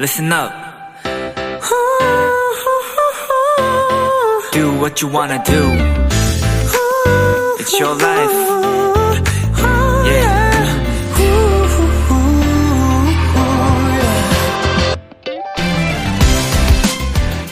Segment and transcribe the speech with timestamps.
[0.00, 0.50] listen up.
[4.50, 5.62] Do what you wanna do.
[7.58, 8.32] It's your life.
[10.06, 10.40] Yeah.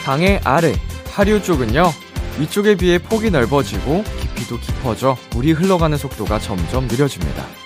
[0.07, 0.73] 강의 아래,
[1.12, 1.93] 하류 쪽은요,
[2.39, 7.58] 위쪽에 비해 폭이 넓어지고 깊이도 깊어져 물이 흘러가는 속도가 점점 느려집니다.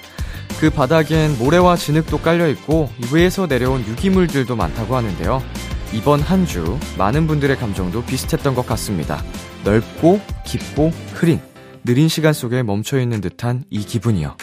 [0.62, 5.42] 그 바닥엔 모래와 진흙도 깔려 있고 위에서 내려온 유기물들도 많다고 하는데요.
[5.92, 9.24] 이번 한 주 많은 분들의 감정도 비슷했던 것 같습니다.
[9.64, 11.40] 넓고 깊고 흐린
[11.84, 14.36] 느린 시간 속에 멈춰 있는 듯한 이 기분이요.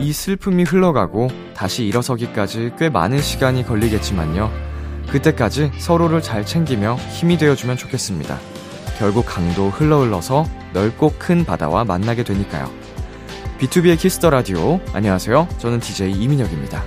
[0.00, 4.73] 이 슬픔이 흘러가고 다시 일어서기까지 꽤 많은 시간이 걸리겠지만요.
[5.10, 8.38] 그때까지 서로를 잘 챙기며 힘이 되어주면 좋겠습니다.
[8.98, 12.70] 결국 강도 흘러흘러서 넓고 큰 바다와 만나게 되니까요.
[13.58, 14.80] 비투비의 키스 더 라디오.
[14.92, 15.48] 안녕하세요.
[15.58, 16.82] 저는 DJ 이민혁입니다.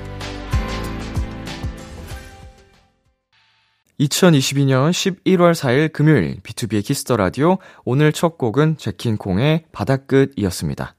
[4.00, 7.58] 2022년 11월 4일 금요일 비투비의 키스 더 라디오.
[7.84, 10.96] 오늘 첫 곡은 제킨 콩의 바다 끝이었습니다.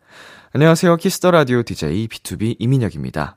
[0.52, 0.96] 안녕하세요.
[0.96, 3.36] 키스 더 라디오 DJ 비투비 이민혁입니다.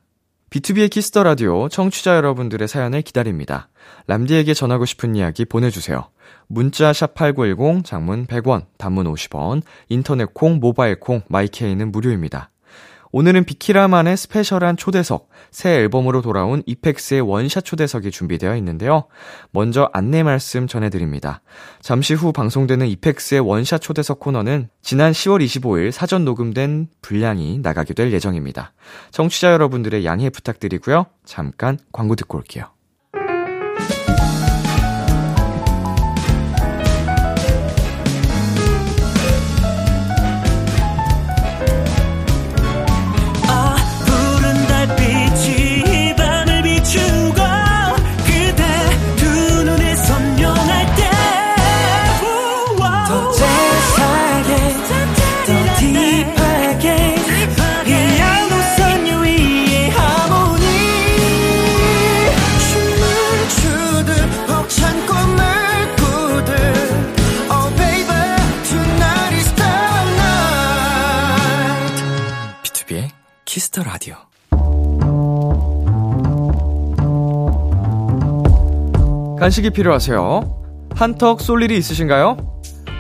[0.52, 3.70] 비투비의 키스 더 라디오 청취자 여러분들의 사연을 기다립니다.
[4.08, 6.10] 람디에게 전하고 싶은 이야기 보내주세요.
[6.48, 12.51] 문자 샵 8910 장문 100원, 단문 50원, 인터넷 콩, 모바일 콩, 마이케이는 무료입니다.
[13.14, 19.06] 오늘은 비키라만의 스페셜한 초대석, 새 앨범으로 돌아온 이펙스의 원샷 초대석이 준비되어 있는데요.
[19.52, 21.42] 먼저 안내 말씀 전해드립니다.
[21.82, 28.14] 잠시 후 방송되는 이펙스의 원샷 초대석 코너는 지난 10월 25일 사전 녹음된 분량이 나가게 될
[28.14, 28.72] 예정입니다.
[29.12, 31.08] 청취자 여러분들의 양해 부탁드리고요.
[31.26, 32.68] 잠깐 광고 듣고 올게요.
[73.52, 74.16] 키스 더 라디오.
[79.38, 80.88] 간식이 필요하세요?
[80.96, 82.38] 한턱 쏠 일이 있으신가요?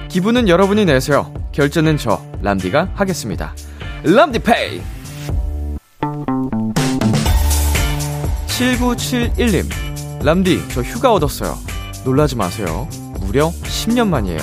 [0.09, 1.34] 기분은 여러분이 내세요.
[1.53, 3.56] 결제는 저 람디가 하겠습니다.
[4.03, 4.81] 람디페이.
[8.47, 9.69] 7971님.
[10.22, 11.57] 람디, 저 휴가 얻었어요.
[12.03, 12.89] 놀라지 마세요.
[13.22, 14.39] 무려 10년 만이에요.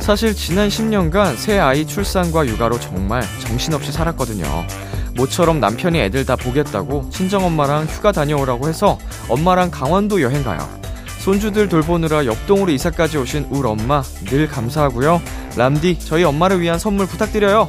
[0.00, 4.66] 사실 지난 10년간 새 아이 출산과 육아로 정말 정신없이 살았거든요.
[5.20, 8.98] 모처럼 남편이 애들 다 보겠다고 친정엄마랑 휴가 다녀오라고 해서
[9.28, 10.66] 엄마랑 강원도 여행 가요.
[11.18, 15.20] 손주들 돌보느라 옆동으로 이사까지 오신 울 엄마 늘 감사하고요.
[15.58, 17.68] 람디, 저희 엄마를 위한 선물 부탁드려요.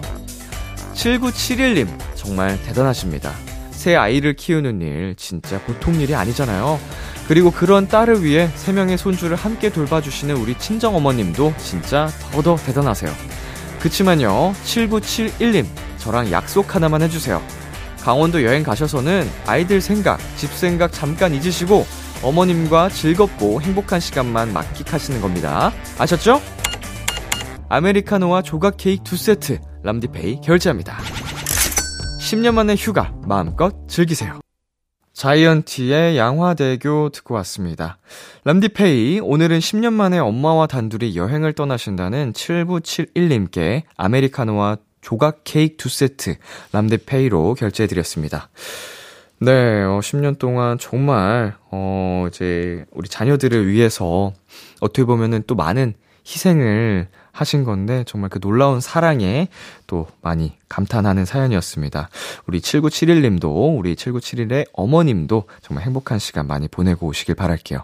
[0.94, 3.34] 7971님, 정말 대단하십니다.
[3.72, 6.80] 새 아이를 키우는 일 진짜 보통 일이 아니잖아요.
[7.28, 13.12] 그리고 그런 딸을 위해 세 명의 손주를 함께 돌봐주시는 우리 친정 어머님도 진짜 더더 대단하세요.
[13.82, 15.66] 그치만요, 7971님,
[16.02, 17.42] 저랑 약속 하나만 해주세요.
[18.02, 21.86] 강원도 여행 가셔서는 아이들 생각, 집 생각 잠깐 잊으시고
[22.24, 25.72] 어머님과 즐겁고 행복한 시간만 만끽하시는 겁니다.
[26.00, 26.42] 아셨죠?
[27.70, 30.98] 아메리카노와 조각 케이크 두 세트, 람디페이 결제합니다.
[32.20, 34.40] 10년 만의 휴가, 마음껏 즐기세요.
[35.14, 38.00] 자이언티의 양화대교 듣고 왔습니다.
[38.44, 46.36] 람디페이, 오늘은 10년 만에 엄마와 단둘이 여행을 떠나신다는 7971님께 아메리카노와 조각 케이크 두 세트
[46.72, 48.50] 람디페이로 결제해드렸습니다.
[49.44, 54.34] 네, 어, 10년 동안 정말, 어, 이제, 우리 자녀들을 위해서
[54.82, 55.96] 어떻게 보면은 또 많은
[56.28, 59.48] 희생을 하신 건데, 정말 그 놀라운 사랑에
[59.88, 62.10] 또 많이 감탄하는 사연이었습니다.
[62.46, 67.84] 우리 7971님도, 우리 7971의 어머님도 정말 행복한 시간 많이 보내고 오시길 바랄게요.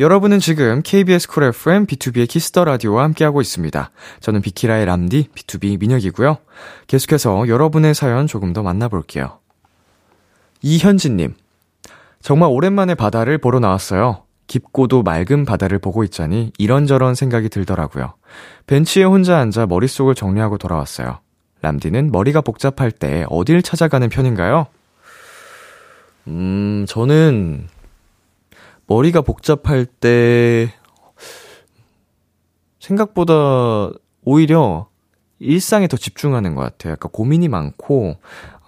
[0.00, 3.90] 여러분은 지금 KBS 쿨 FM 비투비의 키스 더 라디오와 함께하고 있습니다.
[4.20, 6.38] 저는 비키라의 람디 B2B 민혁이고요.
[6.86, 9.40] 계속해서 여러분의 사연 조금 더 만나볼게요.
[10.62, 11.34] 이현진님,
[12.22, 14.22] 정말 오랜만에 바다를 보러 나왔어요.
[14.46, 18.14] 깊고도 맑은 바다를 보고 있자니 이런저런 생각이 들더라고요.
[18.66, 21.18] 벤치에 혼자 앉아 머릿속을 정리하고 돌아왔어요.
[21.60, 24.66] 람디는 머리가 복잡할 때 어딜 찾아가는 편인가요?
[26.28, 27.68] 음, 저는
[28.90, 30.68] 머리가 복잡할 때
[32.80, 33.92] 생각보다
[34.24, 34.88] 오히려
[35.38, 36.94] 일상에 더 집중하는 것 같아요.
[36.94, 38.16] 약간 고민이 많고,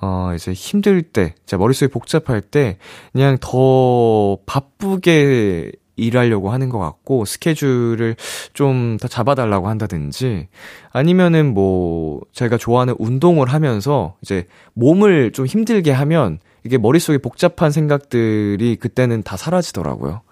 [0.00, 2.78] 어, 이제 힘들 때, 제 머릿속이 복잡할 때,
[3.10, 8.14] 그냥 더 바쁘게 일하려고 하는 것 같고, 스케줄을
[8.52, 10.46] 좀더 잡아달라고 한다든지,
[10.92, 18.76] 아니면은 뭐, 제가 좋아하는 운동을 하면서, 이제 몸을 좀 힘들게 하면, 이게 머릿속에 복잡한 생각들이
[18.76, 20.22] 그때는 다 사라지더라고요.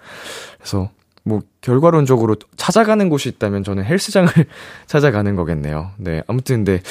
[0.59, 0.91] 그래서
[1.23, 4.29] 뭐 결과론적으로 찾아가는 곳이 있다면 저는 헬스장을
[4.87, 5.91] 찾아가는 거겠네요.
[5.99, 6.23] 네.
[6.27, 6.83] 아무튼 근데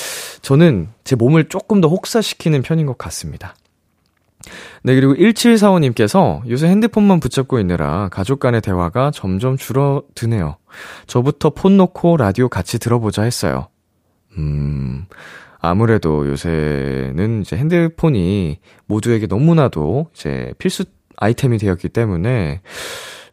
[0.42, 3.56] 저는 제 몸을 조금 더 혹사시키는 편인 것 같습니다.
[4.84, 10.56] 네, 그리고 1745님께서 요새 핸드폰만 붙잡고 있느라 가족 간의 대화가 점점 줄어드네요.
[11.08, 13.68] 저부터 폰 놓고 라디오 같이 들어보자 했어요.
[14.38, 15.06] 음,
[15.62, 20.86] 아무래도 요새는 이제 핸드폰이 모두에게 너무나도 이제 필수
[21.18, 22.62] 아이템이 되었기 때문에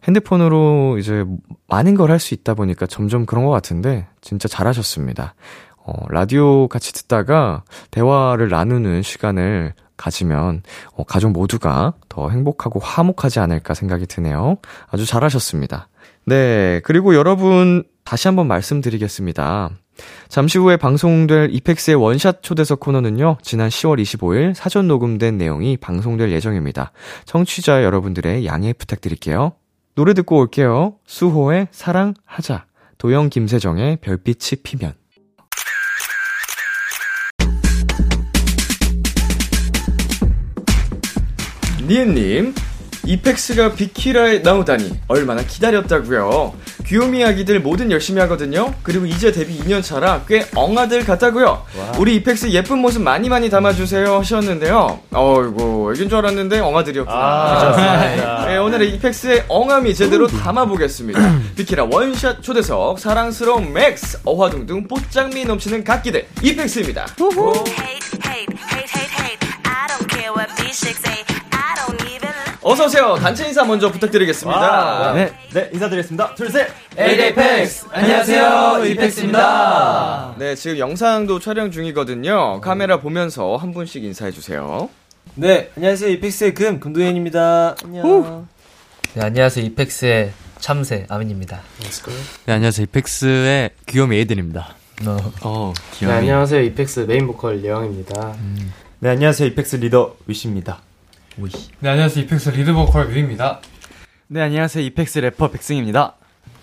[0.05, 1.25] 핸드폰으로 이제
[1.69, 5.35] 많은 걸 할 수 있다 보니까 점점 그런 것 같은데 진짜 잘하셨습니다.
[5.79, 7.63] 어, 라디오 같이 듣다가
[7.93, 10.63] 대화를 나누는 시간을 가지면
[10.95, 14.57] 어, 가족 모두가 더 행복하고 화목하지 않을까 생각이 드네요.
[14.91, 15.89] 아주 잘하셨습니다.
[16.25, 19.71] 네, 그리고 여러분 다시 한번 말씀드리겠습니다.
[20.29, 26.93] 잠시 후에 방송될 이펙스의 원샷 초대석 코너는요, 지난 10월 25일 사전 녹음된 내용이 방송될 예정입니다.
[27.25, 29.53] 청취자 여러분들의 양해 부탁드릴게요.
[29.95, 30.97] 노래 듣고 올게요.
[31.07, 32.67] 수호의 사랑하자.
[32.99, 34.95] 도영 김세정의 별빛이 피면.
[41.87, 42.53] 니은님,
[43.07, 46.55] 이펙스가 비키라에 나오다니 얼마나 기다렸다고요.
[46.87, 48.75] 귀요미 아기들 뭐든 열심히 하거든요.
[48.83, 51.65] 그리고 이제 데뷔 2년 차라 꽤 엉아들 같다고요.
[51.99, 55.01] 우리 이펙스 예쁜 모습 많이 많이 담아주세요 하셨는데요.
[55.13, 57.17] 어이구 애긴 줄 알았는데 엉아들이었구나.
[57.17, 61.39] 아, 네, 오늘의 이펙스의 엉아미 제대로 담아보겠습니다.
[61.57, 67.07] 비키라 원샷 초대석 사랑스러운 맥스 어화둥둥 뽀짝미 넘치는 아기들 이펙스입니다.
[67.19, 69.39] hate, hate, hate, hate, hate.
[69.65, 71.36] I don't care what B6 say.
[72.69, 73.15] 어서 오세요.
[73.15, 75.13] 단체 인사 먼저 부탁드리겠습니다.
[75.13, 76.35] 네, 네, 인사드리겠습니다.
[76.35, 76.67] 둘, 셋.
[76.99, 82.61] 에이펙스 안녕하세요 이펙스입니다 네, 지금 영상도 촬영 중이거든요.
[82.61, 84.89] 카메라 보면서 한 분씩 인사해 주세요.
[85.37, 86.11] 네, 안녕하세요.
[86.11, 87.77] 이픽스의 금, 금도현입니다.
[87.85, 88.49] 안녕.
[89.15, 91.61] 네, 안녕하세요 이펙스의 참새 아민입니다
[92.47, 92.83] 네, 안녕하세요.
[92.91, 94.75] 이펙스의 귀요미 에이든입니다.
[95.07, 95.17] 어.
[95.43, 96.17] 어, 네, 귀요미.
[96.17, 96.63] 안녕하세요.
[96.63, 98.35] 이펙스 메인 보컬 예왕입니다.
[98.99, 99.51] 네, 안녕하세요.
[99.51, 100.81] 이펙스 리더 위시입니다.
[101.81, 102.25] 네, 안녕하세요.
[102.25, 103.61] 이펙스 리드 보컬 뮤입니다.
[104.29, 104.83] 네, 안녕하세요.
[104.85, 106.15] 이펙스 래퍼 백승입니다.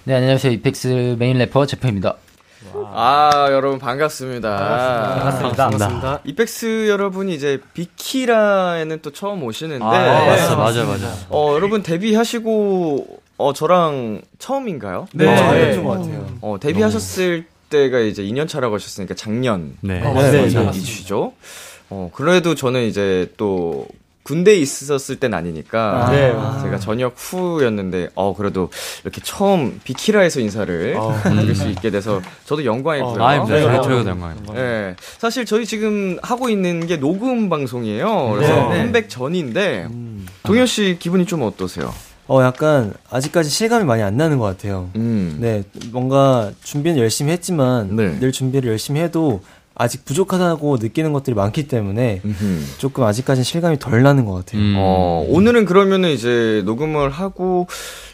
[0.06, 2.16] 네 안녕하세요 이펙스 메인 래퍼 제프입니다
[2.74, 4.50] 아, 여러분 반갑습니다.
[4.50, 5.70] 반갑습니다.
[5.70, 6.20] 반갑습니다.
[6.26, 11.08] 이펙스 여러분이 이제 비키라에는 또 처음 오시는데 아, 맞아, 맞아, 맞아.
[11.30, 15.08] 어, 여러분 데뷔하시고 어, 저랑 처음인가요?
[15.14, 15.28] 네.
[15.28, 15.72] 어, 네.
[15.76, 15.82] 네.
[15.84, 16.28] 것 같아요.
[16.42, 20.02] 어, 데뷔하셨을 때가 이제 2년 차라고 하셨으니까 작년 네.
[20.02, 21.34] 네, 네, 네, 이슈죠.
[21.90, 23.88] 어, 그래도 저는 이제 또
[24.24, 26.32] 군대에 있었을 땐 아니니까 네,
[26.64, 28.70] 제가 전역 후였는데 어 그래도
[29.04, 33.24] 이렇게 처음 비키라에서 인사를 드릴 수 있게 돼서 저도 영광이고요.
[33.24, 33.56] 아, 아닙니다.
[33.56, 33.62] 네.
[33.64, 34.54] 저희, 저희가 영광입니다.
[34.54, 34.96] 네.
[35.18, 38.32] 사실 저희 지금 하고 있는 게 녹음 방송이에요.
[38.34, 38.78] 그래서 네.
[38.78, 39.88] 컴백 전인데
[40.44, 41.94] 동현 씨 기분이 좀 어떠세요?
[42.26, 44.90] 어, 약간, 아직까지 실감이 많이 안 나는 것 같아요.
[44.96, 45.40] 음.
[45.42, 48.18] 네, 뭔가 준비는 열심히 했지만, 네.
[48.18, 49.42] 늘 준비를 열심히 해도,
[49.76, 52.78] 아직 부족하다고 느끼는 것들이 많기 때문에, 음흠.
[52.78, 54.62] 조금 아직까지는 실감이 덜 나는 것 같아요.
[54.62, 54.76] 음.
[54.78, 57.68] 어, 오늘은 그러면은 이제 녹음을 하고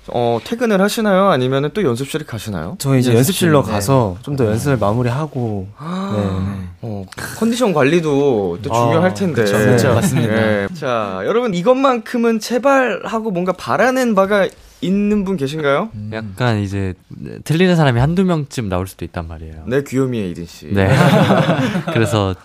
[0.08, 1.28] 어, 퇴근을 하시나요?
[1.28, 2.76] 아니면은 또 연습실에 가시나요?
[2.80, 3.72] 저희 이제 연습실로 네.
[3.72, 6.68] 가서 좀더 연습을 마무리하고, 네.
[6.82, 7.06] 어,
[7.38, 9.44] 컨디션 관리도 또 중요할 아, 텐데.
[9.44, 9.94] 그쵸, 그쵸.
[9.94, 10.34] 맞습니다.
[10.34, 10.68] 네.
[10.74, 14.48] 자, 여러분 이것만큼은 제발 하고 뭔가 바라는 바가
[14.82, 15.90] 있는 분 계신가요?
[16.14, 16.94] 약간 이제
[17.44, 19.64] 틀리는 사람이 한두 명쯤 나올 수도 있단 말이에요.
[19.68, 20.68] 네, 귀요미의 이든 씨.
[20.68, 20.90] 네.
[21.94, 22.36] 그래서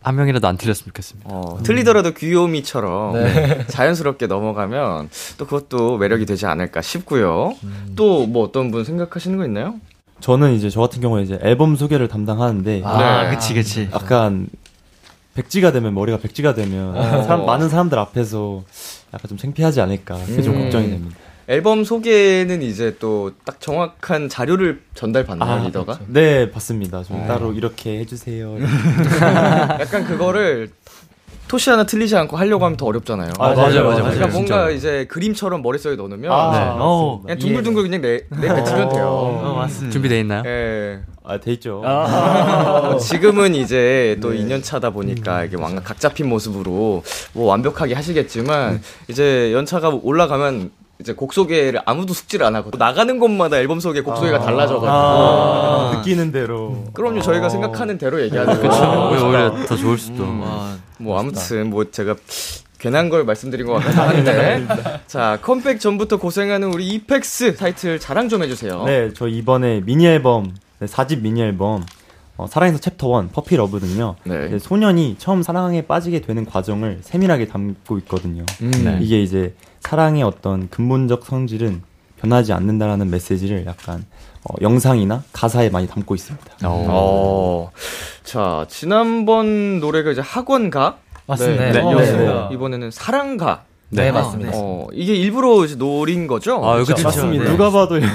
[0.00, 1.30] 한 명이라도 안 틀렸으면 좋겠습니다.
[1.30, 3.14] 어, 틀리더라도 귀요미처럼
[3.68, 7.54] 자연스럽게 넘어가면 또 그것도 매력이 되지 않을까 싶고요.
[7.96, 9.74] 또뭐 어떤 분 생각하시는 거 있나요?
[10.20, 13.88] 저는 이제 저 같은 경우에 이제 앨범 소개를 담당하는데, 아, 그치, 그치.
[13.92, 14.46] 약간,
[15.34, 18.62] 백지가 되면, 머리가 백지가 되면, 사람, 많은 사람들 앞에서
[19.12, 20.16] 약간 좀 창피하지 않을까.
[20.24, 20.62] 그게 좀 음.
[20.62, 21.16] 걱정이 됩니다.
[21.48, 25.98] 앨범 소개는 이제 또 딱 정확한 자료를 전달받나요, 아, 리더가?
[26.06, 27.02] 네, 봤습니다.
[27.02, 27.26] 좀 어.
[27.26, 28.56] 따로 이렇게 해주세요.
[29.80, 30.70] 약간 그거를
[31.46, 33.32] 토시 하나 틀리지 않고 하려고 하면 더 어렵잖아요.
[33.38, 34.02] 아, 맞아요, 맞아요, 맞아요.
[34.02, 34.70] 그러니까 뭔가 진짜로.
[34.70, 36.66] 이제 그림처럼 머릿속에 넣어놓으면 아, 네.
[36.80, 39.06] 어, 그냥 둥글둥글 그냥 내, 내뱉으면 돼요.
[39.08, 39.92] 어, 맞습니다.
[39.92, 40.42] 준비돼 있나요?
[40.46, 41.00] 예.
[41.22, 41.82] 아, 돼 있죠.
[41.84, 44.38] 어, 지금은 이제 또 네.
[44.38, 47.02] 2년 차다 보니까 이게 왕각 잡힌 모습으로
[47.34, 50.70] 뭐 완벽하게 하시겠지만 이제 연차가 올라가면
[51.00, 54.86] 이제 곡 소개를 아무도 숙지를 안 하고 나가는 곳마다 앨범 소개 곡 소개가 달라져가지고.
[54.88, 56.84] 아, 느끼는 대로.
[56.92, 58.68] 그럼요 저희가 생각하는 대로 얘기하는 그쵸.
[58.68, 59.26] 거죠.
[59.26, 60.24] 오히려 더 좋을 수도.
[60.98, 62.14] 뭐 아무튼 뭐 제가
[62.78, 64.66] 괜한 걸 말씀드린 것 같긴 한데.
[65.06, 68.84] 자 컴백 전부터 고생하는 우리 이펙스 타이틀 자랑 좀 해주세요.
[68.84, 71.84] 네, 저 이번에 미니 앨범, 네, 4집 미니 앨범,
[72.36, 74.16] 어, 사랑에서 챕터 1, Puppy Love는요.
[74.24, 74.58] 네.
[74.58, 78.44] 소년이 처음 사랑에 빠지게 되는 과정을 세밀하게 담고 있거든요.
[78.62, 78.70] 음.
[78.84, 78.98] 네.
[79.00, 81.82] 이게 이제 사랑의 어떤 근본적 성질은
[82.20, 84.04] 변하지 않는다라는 메시지를 약간
[84.42, 86.46] 어, 영상이나 가사에 많이 담고 있습니다.
[86.64, 87.70] 어.
[88.24, 90.98] 자, 지난번 노래가 이제 학원가?
[91.26, 91.70] 맞습니다.
[91.70, 91.72] 네.
[91.72, 91.94] 네.
[91.94, 92.16] 네.
[92.16, 92.48] 네.
[92.52, 93.64] 이번에는 사랑가.
[93.94, 94.52] 네, 맞습니다.
[94.54, 96.64] 어, 이게 일부러 이제 노린 거죠?
[96.64, 96.94] 아, 그쵸.
[97.02, 97.44] 맞습니다.
[97.44, 97.50] 네.
[97.50, 98.10] 누가 봐도 이런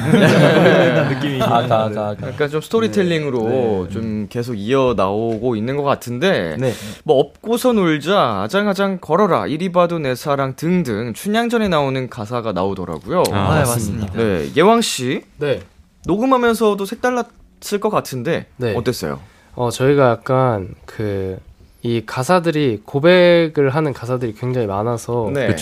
[1.10, 1.42] 느낌이.
[1.42, 2.28] 아까 아까 아까.
[2.28, 6.74] 약간 좀 스토리텔링으로 좀 계속 이어 나오고 있는 것 같은데, 네.
[7.04, 13.24] 뭐, 업고서 놀자, 아장아장 걸어라, 이리 봐도 내 사랑 등등, 춘향전에 나오는 가사가 나오더라고요.
[13.32, 14.14] 아, 네, 맞습니다.
[14.14, 15.62] 네, 예왕 씨, 네.
[16.06, 18.76] 녹음하면서도 색달랐을 것 같은데, 네.
[18.76, 19.20] 어땠어요?
[19.56, 21.38] 어, 저희가 약간 그,
[21.82, 25.56] 이 가사들이 고백을 하는 가사들이 굉장히 많아서 네.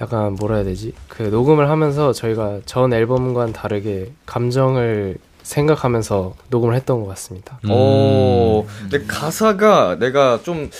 [0.00, 0.94] 약간 뭐라 해야 되지?
[1.08, 7.58] 그 녹음을 하면서 저희가 전 앨범과는 다르게 감정을 생각하면서 녹음을 했던 것 같습니다.
[7.64, 7.68] 음.
[7.72, 10.70] 어, 근데 가사가 내가 좀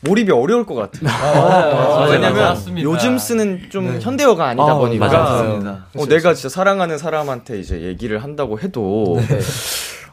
[0.00, 1.02] 몰입이 어려울 것 같아요.
[1.04, 2.10] 맞아요.
[2.10, 2.88] 왜냐면 맞습니다.
[2.88, 5.86] 요즘 쓰는 좀 현대어가 아니다 아, 보니까.
[5.96, 9.18] 어, 내가 진짜 사랑하는 사람한테 이제 얘기를 한다고 해도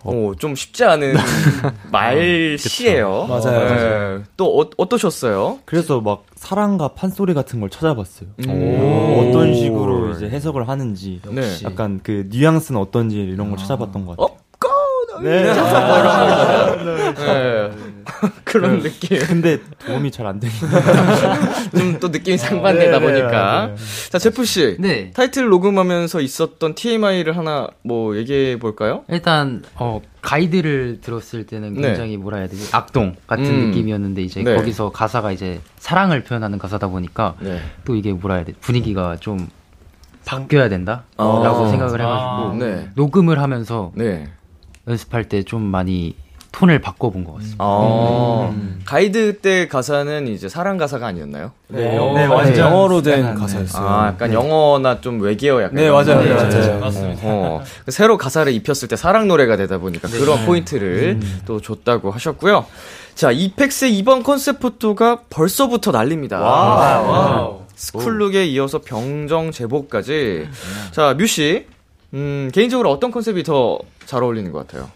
[0.03, 1.13] 어, 좀 쉽지 않은
[1.91, 3.25] 말시예요.
[3.27, 3.75] 맞아요, 네.
[3.75, 4.23] 맞아요.
[4.37, 5.59] 또 어, 어떠셨어요?
[5.65, 8.29] 그래서 막 사랑과 판소리 같은 걸 찾아봤어요.
[8.47, 9.19] 오.
[9.29, 11.41] 어떤 식으로 이제 해석을 하는지, 네.
[11.63, 14.35] 약간 그 뉘앙스는 어떤지 이런 걸 찾아봤던 것 같아요.
[14.37, 14.50] 네.
[15.21, 15.43] 네.
[17.15, 17.71] 네.
[18.43, 19.19] 그런 느낌.
[19.19, 20.67] 근데 도움이 잘 안 되긴
[21.75, 23.75] 좀또 느낌이 상반되다 네, 네, 보니까.
[24.09, 24.77] 자, 제프 씨.
[24.79, 25.11] 네.
[25.11, 29.03] 타이틀 녹음하면서 있었던 TMI를 하나 뭐 얘기해 볼까요?
[29.09, 31.81] 일단 어 가이드를 들었을 때는 네.
[31.81, 33.67] 굉장히 뭐라 해야 되지 악동 같은 음.
[33.69, 34.55] 느낌이었는데 이제 네.
[34.55, 37.61] 거기서 가사가 이제 사랑을 표현하는 가사다 보니까 네.
[37.85, 39.47] 또 이게 뭐라 해야 돼 분위기가 좀
[40.25, 41.69] 바뀌어야 된다라고 아.
[41.69, 42.55] 생각을 해가지고 아.
[42.59, 42.89] 네.
[42.95, 44.29] 녹음을 하면서 네.
[44.91, 46.15] 연습할 때 좀 많이
[46.51, 47.57] 톤을 바꿔본 것 같습니다.
[47.63, 48.53] 아,
[48.85, 51.51] 가이드 때 가사는 이제 사랑 가사가 아니었나요?
[51.69, 52.33] 네, 오, 네, 맞아요.
[52.33, 53.33] 완전 영어로 된 네.
[53.39, 53.87] 가사였어요.
[53.87, 55.75] 아, 약간 영어나 좀 외계어 약간.
[55.75, 56.13] 네, 맞아요, 거.
[56.25, 56.79] 맞아요, 맞아요.
[56.81, 57.21] 맞습니다.
[57.23, 62.65] 어, 새로 가사를 입혔을 때 사랑 노래가 되다 보니까 그런 포인트를 또 줬다고 하셨고요.
[63.15, 66.39] 자, 이펙스의 이번 컨셉 포토가 벌써부터 난립니다.
[67.75, 70.49] 스쿨룩에 이어서 병정 제복까지.
[70.91, 71.65] 자, 뮤씨.
[72.13, 74.89] 음, 개인적으로 어떤 컨셉이 더 잘 어울리는 것 같아요?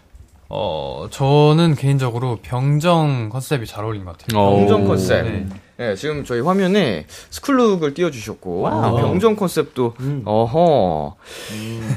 [0.49, 4.57] 어, 저는 개인적으로 병정 컨셉이 잘 어울린 것 같아요.
[4.57, 4.87] 병정 오.
[4.89, 5.23] 컨셉.
[5.25, 5.47] 네.
[5.77, 8.63] 네, 지금 저희 화면에 스쿨룩을 띄워주셨고,
[8.97, 9.93] 병정 컨셉도,
[10.25, 11.15] 어허,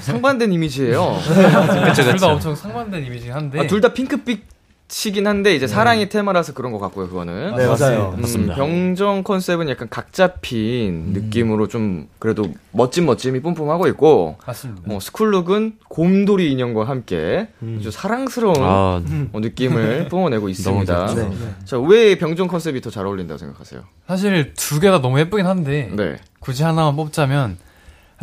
[0.01, 1.17] 상반된 이미지예요.
[1.95, 3.61] 둘다 엄청 상반된 이미지긴 한데.
[3.61, 4.43] 아, 둘 다 핑크빛
[4.91, 7.55] 이긴 한데, 이제 사랑이 테마라서 그런 것 같고요, 그거는.
[7.57, 8.15] 네, 맞아요.
[8.17, 14.95] 음, 병정 컨셉은 약간 각 잡힌 느낌으로 좀, 그래도 멋진 멋짐이 뿜뿜하고 있고, 맞습니다.
[14.95, 19.03] 어, 스쿨룩은 곰돌이 인형과 함께 아주 사랑스러운 아,
[19.33, 21.07] 어, 느낌을 뿜어내고 있습니다.
[21.09, 21.33] 좋죠.
[21.67, 23.83] 자, 왜 병정 컨셉이 더 잘 어울린다고 생각하세요?
[24.07, 26.17] 사실 두 개 다 너무 예쁘긴 한데 네.
[26.41, 27.59] 굳이 하나만 뽑자면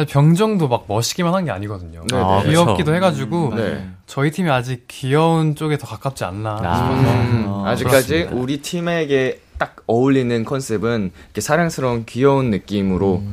[0.03, 2.03] 병정도 막 멋있기만 한 게 아니거든요.
[2.11, 2.49] 네, 아, 네.
[2.49, 2.95] 귀엽기도 그쵸.
[2.95, 3.87] 해가지고 네.
[4.07, 6.75] 저희 팀이 아직 귀여운 쪽에 더 가깝지 않나 아.
[6.75, 13.23] 싶어서 음, 아직까지 우리 팀에게 딱 어울리는 컨셉은 이렇게 사랑스러운 귀여운 느낌으로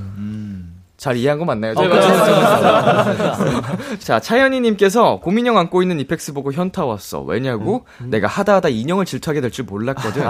[1.02, 1.74] 잘 이해한 거 맞나요?
[1.74, 1.88] 네,
[3.98, 7.22] 자, 차연희님께서 고민형 안고 있는 이펙스 보고 현타 왔어.
[7.22, 7.84] 왜냐고?
[8.04, 10.22] 내가 하다 하다 인형을 질투하게 될 줄 몰랐거든.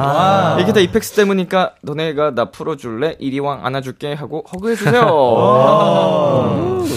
[0.62, 3.16] 이게 다 이펙스 때문이니까 너네가 나 풀어줄래?
[3.18, 5.04] 이리왕 안아줄게 하고 허그해주세요.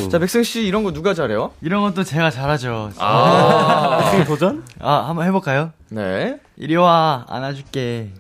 [0.10, 1.52] 자, 백승 씨 이런 거 누가 잘해요?
[1.62, 2.92] 이런 것도 제가 잘하죠.
[2.98, 4.64] 아, 그 도전?
[4.80, 5.72] 아, 한번 해볼까요?
[5.90, 6.38] 네.
[6.56, 8.14] 이리 와, 안아줄게.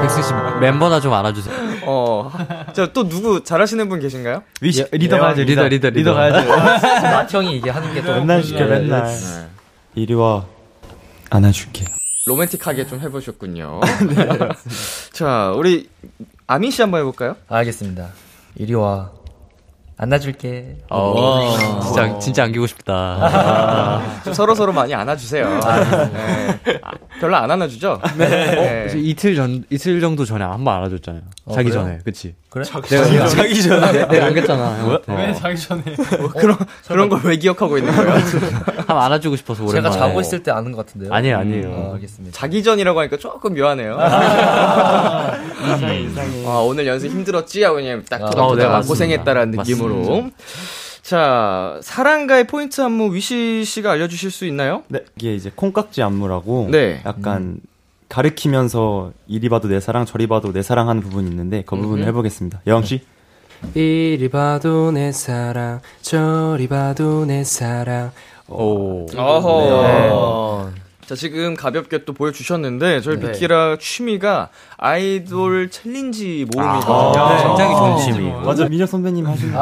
[0.00, 1.54] 백승 씨 멤버나 좀 알아주세요.
[1.86, 2.30] 어,
[2.74, 4.42] 자, 또 누구 잘하시는 분 계신가요?
[4.60, 6.10] 위시, 리더 가야죠, 리더, 리더, 리더.
[6.10, 6.48] 리더 가야죠.
[7.02, 9.08] 마형이 이게 하는 게 또 맨날 시켜, 맨날.
[9.94, 10.44] 이리 와.
[11.30, 11.86] 안아줄게.
[12.26, 13.80] 로맨틱하게 좀 해보셨군요.
[14.14, 14.28] 네.
[15.12, 15.88] 자, 우리
[16.46, 17.36] 아민 씨 한번 해볼까요?
[17.48, 18.08] 알겠습니다.
[18.56, 19.10] 이리 와.
[20.00, 20.76] 안아줄게.
[20.90, 24.00] 어, 진짜, 진짜 안기고 싶다.
[24.24, 25.48] 좀 서로 서로 많이 안아주세요.
[25.48, 26.80] 네.
[26.82, 28.00] 아, 별로 안 안아주죠?
[28.16, 28.86] 네.
[28.86, 31.22] 어, 이틀 전, 이틀 정도 전에 한 번 안아줬잖아요.
[31.52, 31.82] 자기 그래요?
[31.84, 32.34] 전에, 그치?
[32.48, 32.64] 그래?
[32.64, 34.06] 내가, 자기 전에?
[34.06, 34.78] 내가 안겼잖아.
[34.78, 35.14] 형한테.
[35.16, 35.82] 왜 자기 전에?
[36.20, 38.12] 뭐 그런, 그런 걸 왜 기억하고 있는 거예요?
[38.86, 39.96] 한번 안아주고 싶어서 제가 오랜만에.
[39.98, 41.12] 자고 있을 때 아는 것 같은데요.
[41.12, 41.68] 아니에요, 아니에요.
[41.70, 42.38] 어, 알겠습니다.
[42.38, 43.98] 자기 전이라고 하니까 조금 묘하네요.
[46.28, 46.46] 이상해.
[46.46, 47.62] 아, 오늘 연습 힘들었지?
[47.62, 48.88] 하고 그냥 딱 아, 토닥토닥 네, 맞습니다.
[48.88, 49.84] 고생했다라는 맞습니다.
[49.88, 50.30] 느낌으로.
[51.02, 54.82] 자, 사랑가의 포인트 안무 위시 씨가 알려주실 수 있나요?
[54.88, 57.00] 네, 이게 이제 콩깍지 안무라고 네.
[57.06, 57.60] 약간
[58.10, 62.08] 가르키면서 이리 봐도 내 사랑 저리 봐도 내 사랑 하는 부분이 있는데 그 부분을 음흠.
[62.08, 62.60] 해보겠습니다.
[62.66, 63.00] 예왕 씨.
[63.74, 68.12] 이리 봐도 내 사랑 저리 봐도 내 사랑
[68.48, 69.06] 오.
[69.16, 70.70] 어허.
[71.08, 73.32] 자, 지금 가볍게 또 보여주셨는데, 저희 네.
[73.32, 76.94] 비키라 취미가 아이돌 챌린지 모음이거든요.
[76.94, 77.44] 아, 네.
[77.44, 77.96] 굉장히 좋은 어.
[77.96, 78.30] 취미.
[78.44, 79.54] 맞아, 민혁 선배님 하시는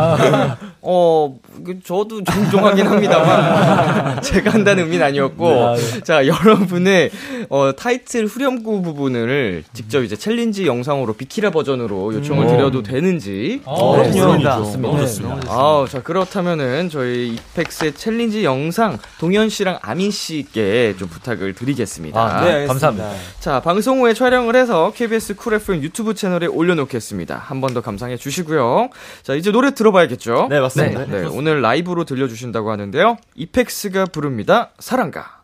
[0.83, 7.11] 어, 그 저도 종종 하긴 합니다만, 제가 한다는 의미는 아니었고, 자, 여러분의,
[7.49, 13.61] 어, 타이틀 후렴구 부분을 직접 이제 챌린지 영상으로 비키라 버전으로 요청을 드려도 되는지.
[13.67, 14.57] 어, 네, 좋습니다.
[14.57, 14.99] 좋습니다.
[14.99, 15.53] 좋습니다.
[15.53, 22.21] 아, 자, 그렇다면은 저희 EPEX의 챌린지 영상 동현 씨랑 아민 씨께 좀 부탁 을 드리겠습니다.
[22.21, 23.11] 아, 네, 감사합니다.
[23.41, 27.37] 자, 방송 후에 촬영을 해서 KBS 쿨 FM 유튜브 채널에 올려놓겠습니다.
[27.37, 28.89] 한 번 더 감상해 주시고요.
[29.23, 30.47] 자, 이제 노래 들어봐야겠죠?
[30.49, 31.05] 네, 맞습니다.
[31.07, 33.17] 네, 오늘 라이브로 들려주신다고 하는데요.
[33.35, 34.71] EPEX가 부릅니다.
[34.79, 35.43] 사랑가.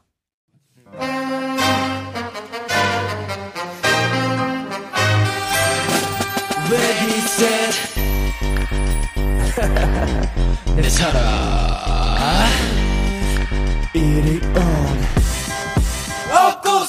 [10.76, 11.22] 내 사랑.
[13.94, 15.01] 이리 on.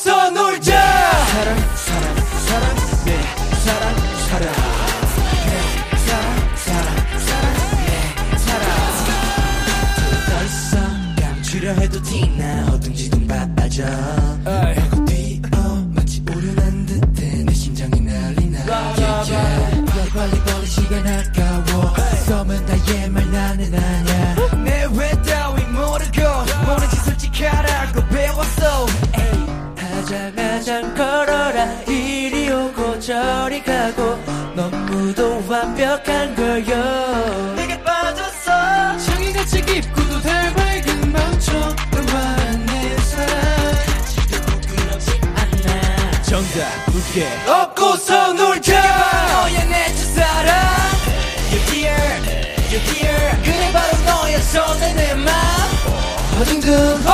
[0.04, 0.72] 업고서 놀자.
[1.28, 2.76] 사랑, 사랑, 사랑.
[3.06, 3.18] 내
[3.64, 3.96] 사랑,
[4.28, 4.54] 사랑.
[5.46, 6.26] 내 사랑,
[6.58, 6.88] 사랑,
[7.20, 7.46] 사랑.
[7.86, 8.66] 내 사랑.
[10.28, 13.84] 더 이상 감추려 해도 티나 어딘지도 바빠져.
[47.14, 48.74] 붙게 업고서 놀자.
[49.32, 50.74] 너의 내 첫사랑.
[51.52, 51.96] You dear
[52.72, 55.30] You dear 그래 바로 너의 손에 내맘
[56.42, 57.06] 어딘든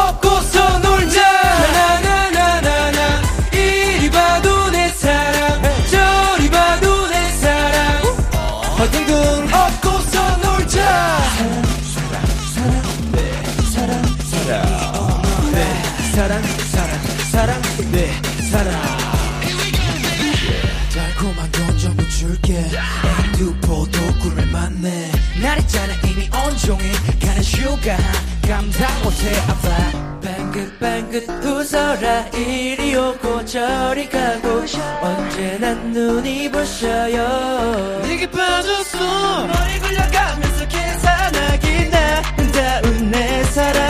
[31.10, 34.64] 방긋방긋 웃어라 이리 오고 저리 가고
[35.02, 38.02] 언제나 눈이 부셔요.
[38.04, 39.48] 네게 빠졌어.
[39.48, 43.88] 너에 걸려가면서 계산하기 나다운 내 사랑.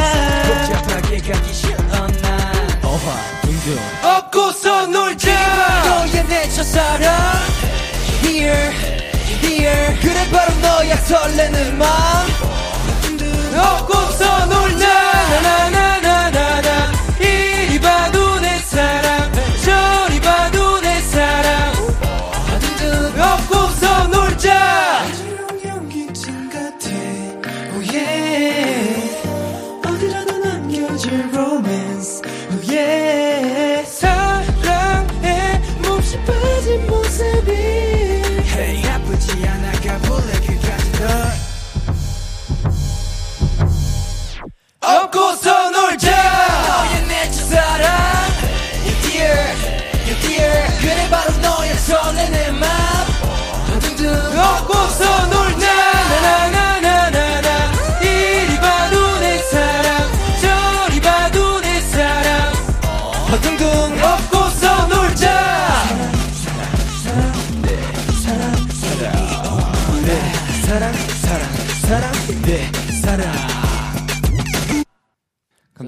[0.48, 2.52] 복잡하게 가기 싫어 나.
[2.84, 5.84] 어화 둥둥 업고서 놀자.
[5.86, 7.36] 너의 내 첫사랑.
[8.24, 8.72] Here
[9.44, 10.00] Here.
[10.02, 11.88] 그래 바로 너야 설레는 맘
[13.58, 14.88] 업고서 놀자.
[15.42, 16.09] 나나나나나나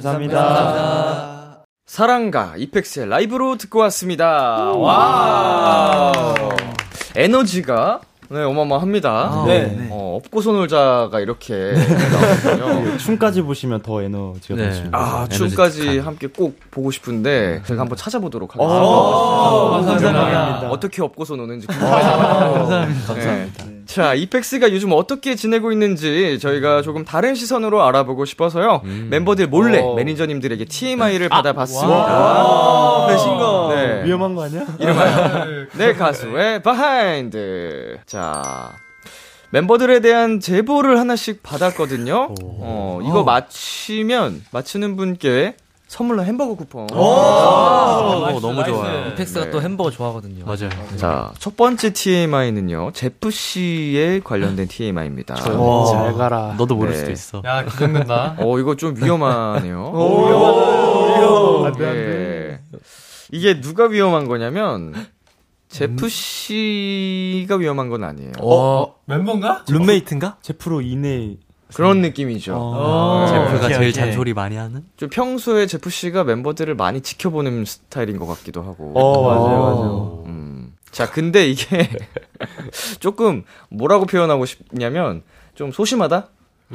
[0.02, 1.64] 감사합니다.
[1.86, 4.72] 사랑가 이펙스의 라이브로 듣고 왔습니다.
[4.72, 6.14] 와.
[7.16, 9.10] 에너지가 네, 어마어마합니다.
[9.12, 9.66] 아, 네.
[9.66, 9.90] 네.
[9.92, 12.98] 어, 업고소 놀자가 이렇게 나오거든요.
[12.98, 14.64] 춤까지 보시면 더 에너지가 네.
[14.68, 14.98] 넘칩니다.
[14.98, 20.12] 아, 춤까지 함께 꼭 보고 싶은데 제가 한번 찾아보도록 오, 하겠습니다.
[20.14, 20.70] 감사합니다.
[20.72, 21.92] 어떻게 업고서 노는지 궁금해요.
[21.94, 23.14] 감사합니다.
[23.14, 23.81] 감사합니다.
[23.92, 28.84] 자, 이펙스가 요즘 어떻게 지내고 있는지 저희가 조금 다른 시선으로 알아보고 싶어서요.
[29.10, 29.96] 멤버들 몰래 오.
[29.96, 31.90] 매니저님들에게 TMI를 받아봤습니다.
[31.94, 33.08] 와.
[33.08, 33.70] 배신감.
[33.76, 34.06] 네.
[34.06, 34.66] 위험한 거 아니야?
[34.80, 35.46] 이름하여
[35.78, 37.98] 내 가수의 바하인드.
[38.06, 38.72] 자.
[39.50, 42.36] 멤버들에 대한 제보를 하나씩 받았거든요.
[42.42, 45.56] 어, 이거 맞히면 맞히는 분께
[45.92, 46.88] 선물로 햄버거 쿠폰.
[46.94, 49.10] 오, 너무 좋아요.
[49.10, 49.52] 이펙스가 네.
[49.52, 50.46] 또 햄버거 좋아하거든요.
[50.46, 50.70] 맞아요.
[50.96, 52.92] 자, 첫 번째 TMI는요.
[52.94, 55.36] 제프 씨에 관련된 TMI입니다.
[55.54, 55.86] 와.
[55.92, 56.56] 잘 가라.
[56.58, 56.98] 너도 모를 네.
[57.00, 57.42] 수도 있어.
[57.44, 58.36] 야, 기대된다.
[58.40, 59.92] 어, 이거 좀 위험하네요.
[59.92, 61.68] 위험하다.
[61.68, 62.64] 안 돼, 안 돼.
[63.34, 64.94] 이게 누가 위험한 거냐면,
[65.68, 68.32] 제프 씨가 위험한 건 아니에요.
[68.40, 69.66] 어, 멤버인가?
[69.68, 70.38] 룸메이트인가?
[70.42, 71.36] 제프로 이내
[71.74, 72.56] 그런 느낌이죠.
[72.58, 73.26] 어.
[73.26, 73.32] 네.
[73.32, 73.94] 제프가 오케이, 제일 오케이.
[73.94, 74.84] 잔소리 많이 하는?
[74.98, 78.92] 좀 평소에 제프 씨가 멤버들을 많이 지켜보는 스타일인 것 같기도 하고.
[78.96, 80.24] 어, 맞아요, 맞아요.
[80.28, 80.74] 음.
[80.92, 81.90] 자, 근데 이게
[83.00, 85.24] 조금 뭐라고 표현하고 싶냐면,
[85.56, 86.28] 좀 소심하다?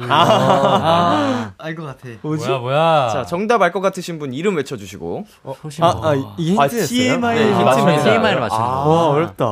[0.09, 2.09] 아, 알것 같아.
[2.21, 3.09] 뭐야, 뭐야.
[3.11, 5.25] 자, 정답 알 것 같으신 분 이름 외쳐주시고.
[5.61, 5.87] 소심해.
[5.87, 6.87] 아, 아, 이게 아, 힌트였어요?
[6.87, 8.03] TMI 네, 힌트입니다.
[8.03, 8.89] TMI를 맞추는 거.
[8.89, 9.45] 와, 어렵다.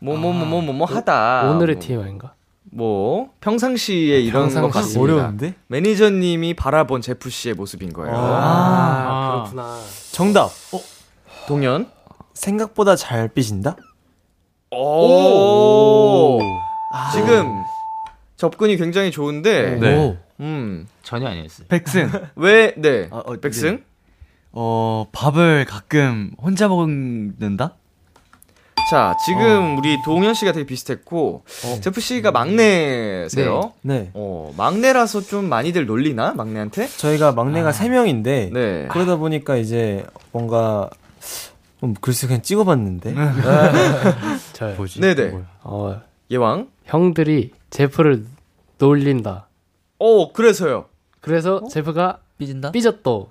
[0.00, 1.50] 뭐, 뭐, 뭐, 뭐, 뭐, 뭐 하다.
[1.50, 2.34] 오늘의 뭐, TMI인가?
[2.74, 4.88] 뭐, 평상시에 이런 것 평상시.
[4.94, 5.14] 같습니다.
[5.14, 5.54] 어려운데?
[5.66, 8.14] 매니저님이 바라본 제프 씨의 모습인 거예요.
[8.16, 9.78] 아, 그렇구나.
[10.12, 10.46] 정답.
[10.46, 10.80] 어,
[11.46, 11.90] 동현.
[12.32, 13.76] 생각보다 잘 삐진다?
[14.70, 16.38] 오.
[17.12, 17.62] 지금
[18.36, 19.76] 접근이 굉장히 좋은데.
[19.76, 20.18] 네.
[20.40, 20.88] 음.
[21.02, 21.66] 전혀 아니었어요.
[21.68, 22.10] 백승.
[22.36, 23.08] 왜, 네.
[23.10, 23.76] 아, 어, 백승?
[23.76, 23.82] 네.
[24.52, 27.74] 어, 밥을 가끔 혼자 먹는다?
[28.90, 31.44] 자, 지금 우리 동현 씨가 되게 비슷했고,
[31.80, 33.72] 제프 씨가 막내세요.
[33.82, 34.10] 네.
[34.14, 36.34] 어, 막내라서 좀 많이들 놀리나?
[36.34, 36.88] 막내한테?
[36.88, 38.88] 저희가 막내가 세 명인데 네.
[38.90, 40.90] 그러다 보니까 이제 뭔가
[41.84, 43.14] 음, 글쎄 그냥 찍어봤는데
[44.52, 45.00] 저 뭐지?
[45.00, 45.38] 네네.
[45.62, 46.68] 어, 예왕.
[46.84, 48.26] 형들이 제프를
[48.78, 49.48] 놀린다.
[49.98, 50.86] 어, 그래서요.
[51.20, 52.72] 그래서 제프가 삐진다?
[52.72, 53.30] 삐졌도.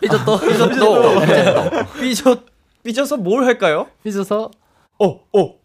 [0.00, 0.38] 삐졌다.
[0.40, 1.92] 삐졌다.
[2.00, 2.40] 삐졌,
[2.84, 3.88] 삐져서 뭘 할까요?
[4.04, 4.50] 삐져서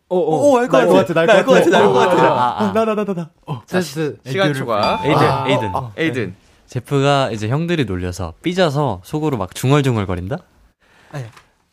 [0.10, 3.30] 오알것 날것 같아, 날것 것 같아 날것 아, 같아 나나나나나
[3.68, 5.02] 테스트 시간 초과.
[5.04, 5.72] 에이든, 아, 에이든.
[5.98, 6.36] 에이든.
[6.68, 10.38] 제프가 이제 형들이 놀려서 삐져서 속으로 막 중얼중얼거린다?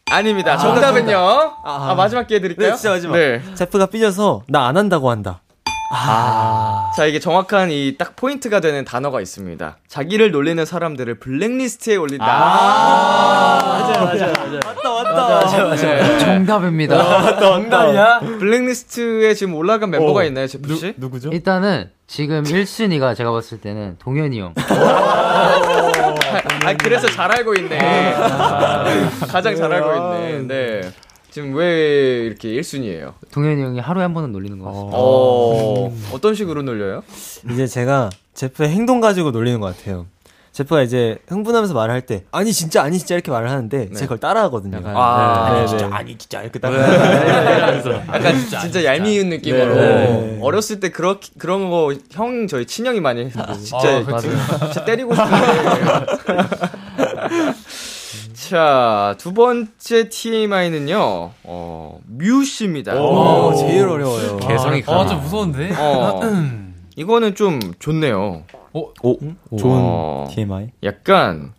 [0.07, 0.57] 아닙니다.
[0.59, 1.17] 정답은요.
[1.65, 2.71] 아, 마지막 기회 드릴까요?
[2.71, 3.17] 네, 진짜 마지막.
[3.17, 3.43] 네.
[3.55, 5.41] 제프가 삐져서 나 안 한다고 한다
[6.97, 9.77] 자, 이게 정확한 이 딱 포인트가 되는 단어가 있습니다.
[9.87, 12.25] 자기를 놀리는 사람들을 블랙리스트에 올린다.
[12.27, 15.29] 맞아요 맞아요 맞아요 맞다 맞다
[15.69, 16.19] 맞아 네.
[16.19, 17.39] 정답입니다.
[17.39, 18.21] 정답이야?
[18.21, 20.95] 블랙리스트에 지금 올라간 멤버가 있나요, 제프 씨?
[20.97, 21.31] 누 구죠?
[21.31, 24.55] 일단은 지금 1순위가 제가 봤을 때는 동현이 형.
[24.57, 25.61] 아,
[26.79, 28.15] 그래서 잘 알고 있네.
[28.17, 28.85] 아,
[29.29, 30.81] 가장 잘 알고 있네.
[30.81, 30.81] 네.
[31.35, 33.15] 지금 왜 이렇게 1순위예요?
[33.33, 34.97] 동현이 형이 하루에 한 번은 놀리는 것 같습니다.
[34.97, 37.03] 어, 어떤 식으로 놀려요?
[37.51, 40.07] 이제 제가 제프의 행동 가지고 놀리는 것 같아요
[40.53, 44.19] 제프가 이제 흥분하면서 말을 할 때 아니 진짜 아니 진짜 이렇게 말을 하는데 제가 그걸
[44.19, 45.67] 따라하거든요 약간, 아, 네, 네, 네.
[45.67, 46.73] 진짜 아니 진짜 이렇게 딱
[48.15, 50.39] 약간 진짜, 얄미운 느낌으로 네.
[50.41, 54.29] 어렸을 때 그렇 그런 거 형 저희 친형이 많이 했는데 진짜 아, 그치.
[54.61, 55.35] 진짜 때리고 싶은데
[58.49, 62.95] 자, 두 번째 TMI는요, 어, 뮤 씨입니다.
[62.95, 65.09] 오, 제일 어려워요 개성이 아, 강해.
[65.09, 65.73] 좀 무서운데?
[65.79, 66.21] 어,
[66.95, 68.43] 이거는 좀 좋네요.
[68.75, 71.55] 오 어, 좋은 TMI 약간,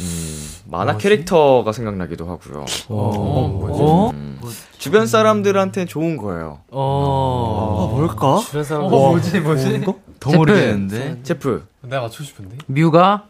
[0.00, 2.66] 음, 만화 캐릭터가 생각나기도 하고요.
[2.90, 4.10] 어?
[4.12, 4.38] 음,
[4.76, 6.58] 주변 사람들한테 좋은 거예요.
[6.70, 8.38] 아 뭘까?
[8.44, 9.82] 주변 사람 어, 뭐지, 뭐지?
[10.20, 10.30] 더.
[10.30, 12.58] 모르겠는데 제프, 내가 맞추고 싶은데?
[12.66, 13.24] 뮤가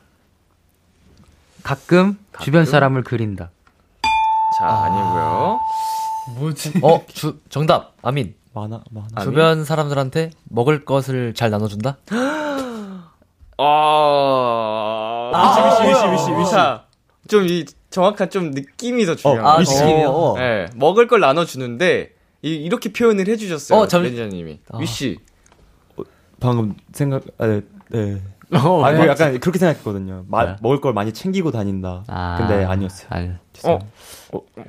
[1.62, 3.50] 가끔, 주변 사람을 그린다.
[4.58, 5.60] 자, 아니고요
[6.38, 6.72] 뭐지?
[6.82, 7.94] 어, 주, 정답.
[8.02, 8.34] 아민.
[8.54, 8.82] 만화
[9.14, 9.30] 아민?
[9.30, 11.96] 주변 사람들한테 먹을 것을 잘 나눠준다?
[13.58, 16.50] 아, 위시, 위시, 위시, 위시, 위시.
[16.52, 16.84] 자,
[17.28, 19.46] 좀 이, 정확한 좀 느낌이 더 중요해요.
[19.46, 19.74] 아, 위시.
[19.74, 20.08] 느낌이요?
[20.10, 20.38] 어.
[20.38, 23.78] 네, 먹을 걸 나눠주는데, 이, 이렇게 표현을 해주셨어요.
[23.78, 24.60] 어, 잠- 매니저님이.
[24.78, 25.18] 위씨.
[26.40, 28.20] 방금 생각 아, 네, 네.
[28.54, 30.24] 어, 아, 그 약간 그렇게 생각했거든요.
[30.28, 30.56] 마, 뭐야?
[30.60, 32.04] 먹을 걸 많이 챙기고 다닌다.
[32.06, 33.06] 아, 근데 아니었어요.
[33.10, 33.30] 아니,
[33.64, 33.78] 어,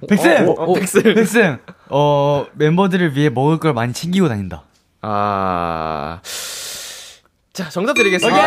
[0.08, 0.48] 백승!
[0.48, 1.02] 어, 어, 백슬.
[1.16, 1.58] 백승!
[1.90, 4.64] 어, 멤버들을 위해 먹을 걸 많이 챙기고 다닌다.
[5.02, 6.22] 아.
[7.52, 8.42] 자, 정답 드리겠습니다.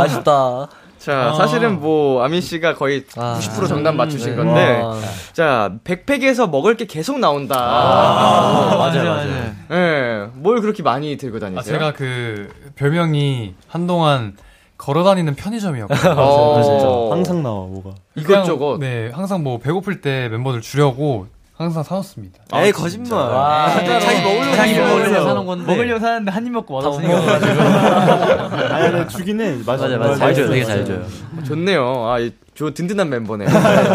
[0.00, 0.68] 아쉽다.
[1.06, 1.32] 자, 아.
[1.34, 3.38] 사실은 뭐, 아민 씨가 거의 아.
[3.40, 4.36] 90% 정답 맞추신 네.
[4.36, 5.00] 건데, 아.
[5.32, 7.54] 자, 백팩에서 먹을 게 계속 나온다.
[7.56, 9.52] 아, 맞아요, 맞아요.
[9.70, 11.62] 예, 뭘 그렇게 많이 들고 아, 다니세요?
[11.78, 14.36] 제가 그 별명이 한동안
[14.78, 16.14] 걸어다니는 편의점이었거든요.
[16.18, 16.86] 어, 진짜.
[17.14, 17.94] 항상 나와 뭐가.
[18.16, 18.78] 이것저것.
[18.80, 22.38] 네, 항상 뭐 배고플 때 멤버들 주려고 항상 사놓습니다.
[22.54, 23.18] 에이, 거짓말.
[23.18, 25.26] 와, 진짜 자기 먹으려고 자기 사는 먹으려고.
[25.28, 25.64] 사는 건데.
[25.72, 27.34] 먹으려고 사는데 한 입 먹고 다 맛없으니까.
[28.74, 28.98] 아니, 아니,
[29.42, 29.56] 해.
[29.64, 30.16] 맞아, 맞아, 맞아.
[30.16, 30.48] 잘 줘요.
[30.50, 31.02] 되게 잘 줘요.
[31.46, 32.08] 좋네요.
[32.08, 33.48] 아, 이- 저 든든한 멤버네요.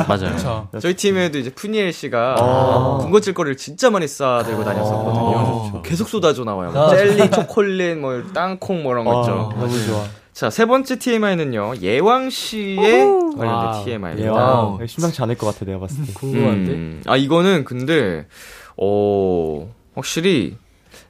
[0.08, 0.32] 맞아요.
[0.36, 0.68] 그쵸.
[0.80, 2.98] 저희 팀에도 이제 푸니엘 씨가 아.
[3.02, 5.82] 군것질 거리를 진짜 많이 싸 들고 다녔었거든요.
[5.84, 6.72] 계속 쏟아져 나와요.
[6.76, 9.52] 아, 젤리, 초콜릿, 뭐 땅콩 뭐 이런 거 아, 있죠.
[9.60, 10.04] 너무 좋아.
[10.34, 11.74] 자, 세 번째 TMI는요.
[11.82, 13.06] 예왕 씨의
[13.38, 14.28] 관련된 TMI입니다.
[14.28, 14.88] 예왕.
[14.88, 16.14] 심상치 않을 것 같아, 내가 봤을 때.
[16.24, 18.28] 음, 아, 이거는 근데,
[18.78, 20.56] 어, 확실히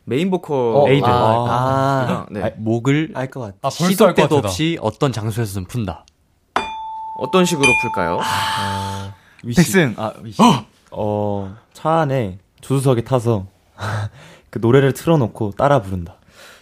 [0.06, 0.58] 메인 보컬.
[0.76, 1.06] 어, 에이든.
[1.08, 2.42] 아, 네.
[2.44, 3.56] 아, 목을 알 것 같아.
[3.62, 4.48] 아, 시도 알 것 때도 같다.
[4.48, 6.06] 없이 어떤 장소에서든 푼다.
[7.20, 8.20] 어떤 식으로 풀까요?
[9.44, 9.58] 위시.
[9.58, 9.94] 백승.
[9.98, 10.42] 아, 위시.
[10.90, 13.46] 어, 차 안에 조수석에 타서
[14.50, 16.16] 그 노래를 틀어놓고 따라 부른다.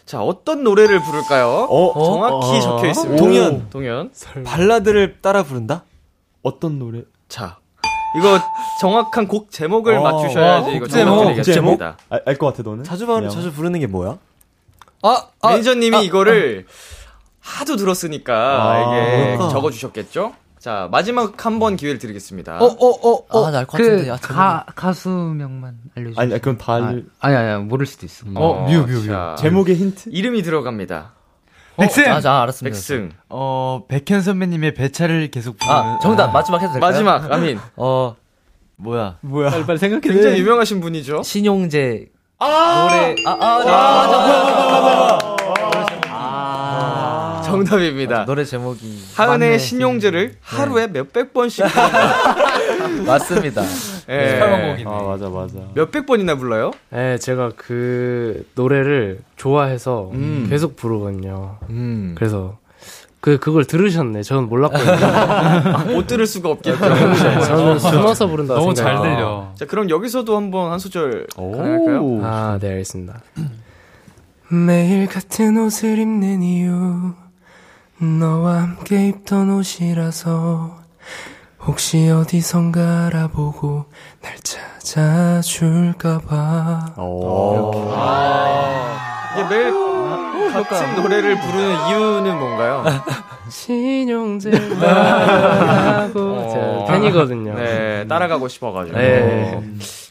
[0.10, 1.68] 자, 어떤 노래를 부를까요?
[1.70, 2.04] 어?
[2.04, 2.62] 정확히 어?
[2.62, 3.16] 적혀 있습니다.
[3.24, 3.70] 동현.
[3.70, 4.12] 동현.
[4.44, 5.84] 발라드를 따라 부른다?
[6.42, 7.04] 어떤 노래?
[7.28, 7.60] 자,
[8.18, 8.40] 이거
[8.82, 11.06] 정확한 곡 제목을 어, 맞추셔야지 와, 이거 곡 제목.
[11.06, 11.98] 정확히 곡 얘기하십니다.
[12.26, 12.84] 알것 같아, 너는?
[12.86, 13.30] 자주, 바, 예왕.
[13.30, 14.18] 자주 부르는 게 뭐야?
[15.04, 16.66] 아, 매니저님이 이거를
[17.40, 19.50] 하도 들었으니까 아, 이게 뭘까?
[19.50, 20.34] 적어주셨겠죠?
[20.60, 22.58] 자, 마지막 한 번 기회를 드리겠습니다.
[22.60, 23.46] 어, 어, 어, 어.
[23.48, 24.06] 아, 나알것 같은데.
[24.06, 26.22] 그 아, 가, 가수명만 알려주세요.
[26.22, 26.84] 아니, 그럼 다 알...
[26.84, 28.26] 아니, 아니, 아니, 모를 수도 있어.
[28.36, 29.08] 어, 뮤, 뮤, 뮤.
[29.08, 30.10] 자, 제목의 힌트?
[30.12, 31.14] 이름이 들어갑니다.
[31.78, 32.04] 백승!
[32.12, 32.76] 아, 아, 알았습니다.
[32.76, 33.12] 백승.
[33.30, 35.76] 어, 백현 선배님의 배차를 계속 부르는.
[35.80, 36.32] 아, 정답.
[36.34, 36.92] 마지막 해도 될까요?
[36.92, 37.58] 마지막, 아민.
[37.78, 38.16] 어,
[38.76, 39.18] 뭐야?
[39.22, 39.50] 뭐야?
[39.52, 40.02] 빨리, 빨리 생각해.
[40.02, 41.24] 굉장히 유명하신 분이죠?
[41.24, 42.08] 신용재.
[42.40, 43.16] 노래.
[43.26, 43.72] 아, 아, 네.
[43.72, 44.18] 맞아,
[45.32, 45.36] 아,
[47.66, 48.26] 정답입니다.
[48.26, 49.04] 노래 제목이.
[49.16, 49.58] 하은의 맞네.
[49.58, 51.66] 신용재를 하루에 몇백 번씩
[53.06, 53.62] 맞습니다.
[54.10, 54.40] 예.
[54.40, 54.90] 18만 곡이네.
[54.90, 55.54] 아, 맞아, 맞아.
[55.76, 56.72] 몇백 번이나 불러요?
[56.90, 60.48] 네, 제가 그 노래를 좋아해서 음.
[60.50, 61.58] 계속 부르거든요.
[61.70, 62.16] 음.
[62.18, 62.58] 그래서
[63.22, 64.24] 그 그걸 들으셨네.
[64.24, 64.92] 저는 몰랐거든요.
[65.06, 66.78] 아, 못 들을 수가 없겠죠.
[66.80, 69.16] 저는 숨어서 부른다 너무 잘 생각해요.
[69.16, 69.52] 들려.
[69.56, 72.20] 자, 그럼 여기서도 한번 한 소절 가능할까요?
[72.24, 73.22] 아, 네, 알겠습니다.
[74.52, 77.14] 매일 같은 옷을 입는 이유
[78.02, 80.78] 너와 함께 입던 옷이라서
[81.62, 83.84] 혹시 어디선가 알아보고
[84.22, 84.38] 날
[84.80, 86.94] 찾아줄까봐
[89.36, 89.74] 이게 매일
[90.54, 92.86] 같은 노래를 부르는 이유는 뭔가요?
[93.52, 94.60] 신용재라고
[96.54, 97.56] 제가 팬이거든요.
[97.56, 98.98] 네, 따라가고 싶어가지고.
[98.98, 99.62] 네.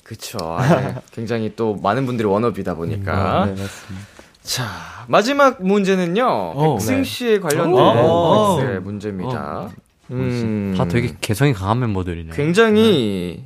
[0.03, 0.39] 그쵸.
[0.59, 0.95] 아, 네.
[1.13, 3.45] 굉장히 또 많은 분들이 워너비다 보니까.
[3.47, 4.07] 네, 맞습니다.
[4.49, 4.65] 자,
[5.09, 6.25] 마지막 문제는요.
[6.27, 7.05] 어, 백승 네.
[7.05, 8.57] 씨에 관련된 어.
[8.57, 9.69] 백승의 문제입니다.
[10.11, 12.33] 음, 다 되게 개성이 강한 멤버들이네.
[12.35, 13.45] 굉장히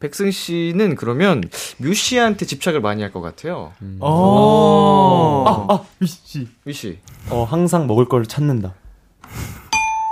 [0.00, 1.42] 백승 씨는 그러면
[1.78, 3.72] 뮤 씨한테 집착을 많이 할 것 같아요.
[4.02, 5.44] 오.
[5.48, 6.46] 아, 아, 위시.
[6.62, 6.98] 뮤 씨.
[7.30, 8.74] 어, 항상 먹을 걸 찾는다.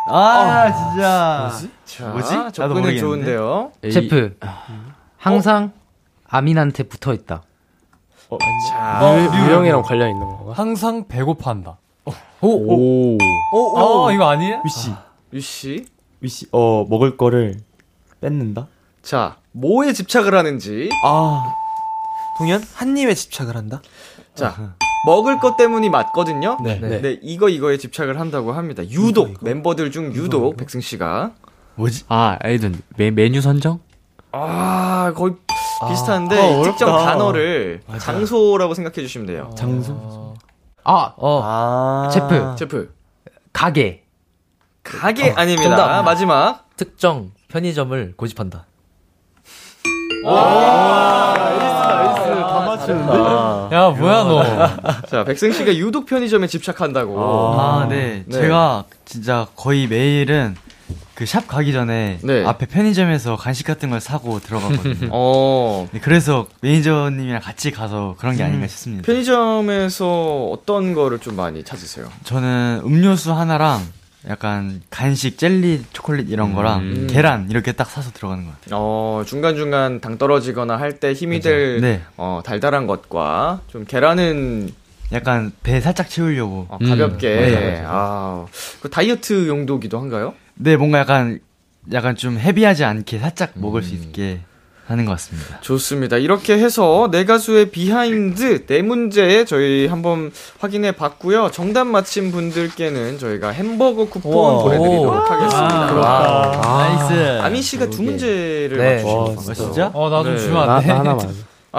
[0.09, 1.53] 아, 진짜.
[1.85, 2.53] 자, 뭐지?
[2.55, 2.97] 접근은.
[2.97, 3.73] 좋은데요.
[3.93, 4.39] 제프.
[5.19, 5.73] 항상
[6.27, 7.43] 아민한테 붙어 있다.
[8.29, 8.39] 어,
[8.71, 10.53] 자, 유, 유형이랑 관련 있는 건가?
[10.55, 11.79] 항상 배고파한다.
[12.41, 13.17] 오.
[13.53, 14.63] 어, 이거 아니에요?
[14.65, 14.91] 위시.
[15.33, 15.87] 유 씨.
[16.21, 16.47] 위시.
[16.53, 17.57] 어, 먹을 거를
[18.21, 18.67] 뺏는다?
[19.03, 20.89] 자, 뭐에 집착을 하는지.
[21.05, 21.55] 아.
[22.39, 22.63] 동현?
[22.75, 23.81] 한 입에 집착을 한다?
[24.35, 24.75] 자,
[25.07, 26.59] 먹을 것 때문이 맞거든요.
[26.63, 26.79] 네.
[26.79, 27.19] 네.
[27.23, 28.83] 이거 이거에 집착을 한다고 합니다.
[28.91, 31.33] 유독 멤버들 중 유독 백승 씨가
[31.77, 32.05] 뭐지?
[32.09, 33.81] 아, 에이든 메, 메뉴 선정?
[34.33, 35.35] 아 거의
[35.89, 36.71] 비슷한데 아, 어렵다.
[36.71, 39.51] 특정 단어를 장소라고 생각해 주시면 돼요.
[39.57, 40.35] 장소?
[40.85, 42.09] 아, 어, 아.
[42.13, 42.55] 제프.
[42.59, 42.95] 제프
[43.53, 44.05] 가게.
[44.83, 45.77] 가게 아닙니다.
[45.77, 46.03] 정답.
[46.03, 48.67] 마지막 특정 편의점을 고집한다.
[52.37, 53.13] 다 맞추는데?
[53.75, 54.43] 야, 뭐야, 너.
[55.09, 57.21] 자 백승 씨가 유독 편의점에 집착한다고.
[57.21, 58.25] 아, 네.
[58.27, 58.41] 네.
[58.41, 60.57] 제가 진짜 거의 매일은
[61.15, 62.45] 그 샵 가기 전에 네.
[62.45, 65.09] 앞에 편의점에서 간식 같은 걸 사고 들어가거든요.
[65.13, 69.05] 어 네, 그래서 매니저님이랑 같이 가서 그런 게 아닌가 싶습니다.
[69.07, 72.09] 편의점에서 어떤 거를 좀 많이 찾으세요?
[72.25, 73.81] 저는 음료수 하나랑
[74.29, 77.07] 약간 간식, 젤리, 초콜릿 이런 거랑 음.
[77.09, 78.79] 계란 이렇게 딱 사서 들어가는 것 같아요.
[78.81, 82.03] 어 중간 중간 당 떨어지거나 할 때 힘이 될 네.
[82.17, 84.71] 어, 달달한 것과 좀 계란은
[85.13, 86.67] 약간 배 살짝 채우려고.
[86.69, 87.53] 어, 가볍게 음.
[87.53, 87.83] 네.
[87.87, 88.47] 아,
[88.81, 90.35] 그 다이어트 용도기도 한가요?
[90.57, 91.41] 네, 뭔가 약간
[91.93, 94.41] 약간 좀 heavy하지 않게 살짝 먹을 수 있게.
[94.87, 95.61] 하는 것 같습니다.
[95.63, 96.17] 좋습니다.
[96.17, 101.51] 이렇게 해서 내 가수의 비하인드 네 문제 저희 한번 확인해 봤고요.
[101.51, 104.63] 정답 맞힌 분들께는 저희가 햄버거 쿠폰 우와.
[104.63, 105.33] 보내드리도록 오.
[105.33, 106.07] 하겠습니다.
[106.07, 107.41] 아, 아, nice.
[107.41, 108.91] 아민 씨가 두 문제를 네.
[108.95, 109.55] 맞추신 와, 건가요?
[109.55, 109.91] 진짜?
[109.93, 110.41] 어, 나좀 네.
[110.41, 110.87] 주면 나, 안 돼?
[110.87, 111.27] 나 하나만.
[111.27, 111.33] 아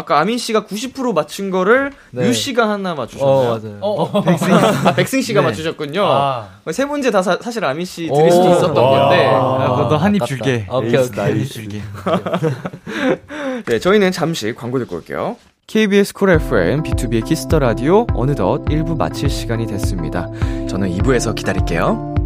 [0.03, 2.27] 까 아민 씨가 90% 맞춘 거를 네.
[2.27, 3.35] 뮤 씨가 하나 맞추셨나요?
[3.35, 3.77] 어, 맞아요.
[3.81, 4.21] 어, 어.
[4.21, 5.47] 백승, 아, 백승 씨가 네.
[5.47, 6.05] 맞추셨군요.
[6.05, 6.49] 아.
[6.71, 8.51] 세 문제 다 사, 실 아민 씨 드릴 수도 오.
[8.51, 8.99] 있었던 와.
[8.99, 9.25] 건데.
[9.25, 10.43] 아, 너도 한입 아깝다.
[10.43, 10.67] 줄게.
[10.71, 11.23] 오케이, 에이스, 오케이.
[11.23, 11.81] 한입 줄게.
[13.65, 15.37] 네, 저희는 잠시 광고 듣고 올게요.
[15.67, 20.27] KBS 쿨 FM B2B의 키스터 라디오 어느덧 1부 마칠 시간이 됐습니다.
[20.69, 22.16] 저는 2부에서 기다릴게요.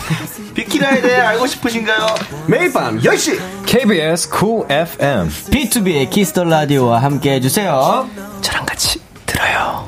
[0.54, 2.08] 비키라에 대해 알고 싶으신가요?
[2.48, 8.10] 매일 밤 10시 KBS Cool FM BTOB의 Kiss the Radio와 함께 해주세요.
[8.42, 9.88] 저랑 같이 들어요.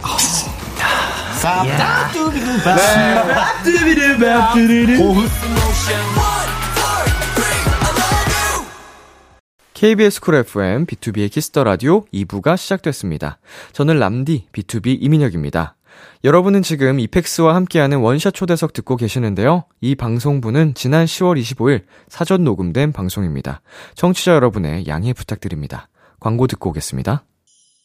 [9.77, 13.37] KBS 쿨 FM B2B의 키스터 라디오 2부가 시작됐습니다.
[13.73, 15.75] 저는 람디 B2B 이민혁입니다.
[16.23, 19.65] 여러분은 지금 이펙스와 함께하는 원샷 초대석 듣고 계시는데요.
[19.81, 23.61] 이 방송부는 지난 10월 25일 사전 녹음된 방송입니다.
[23.93, 25.89] 청취자 여러분의 양해 부탁드립니다.
[26.19, 27.23] 광고 듣고 오겠습니다.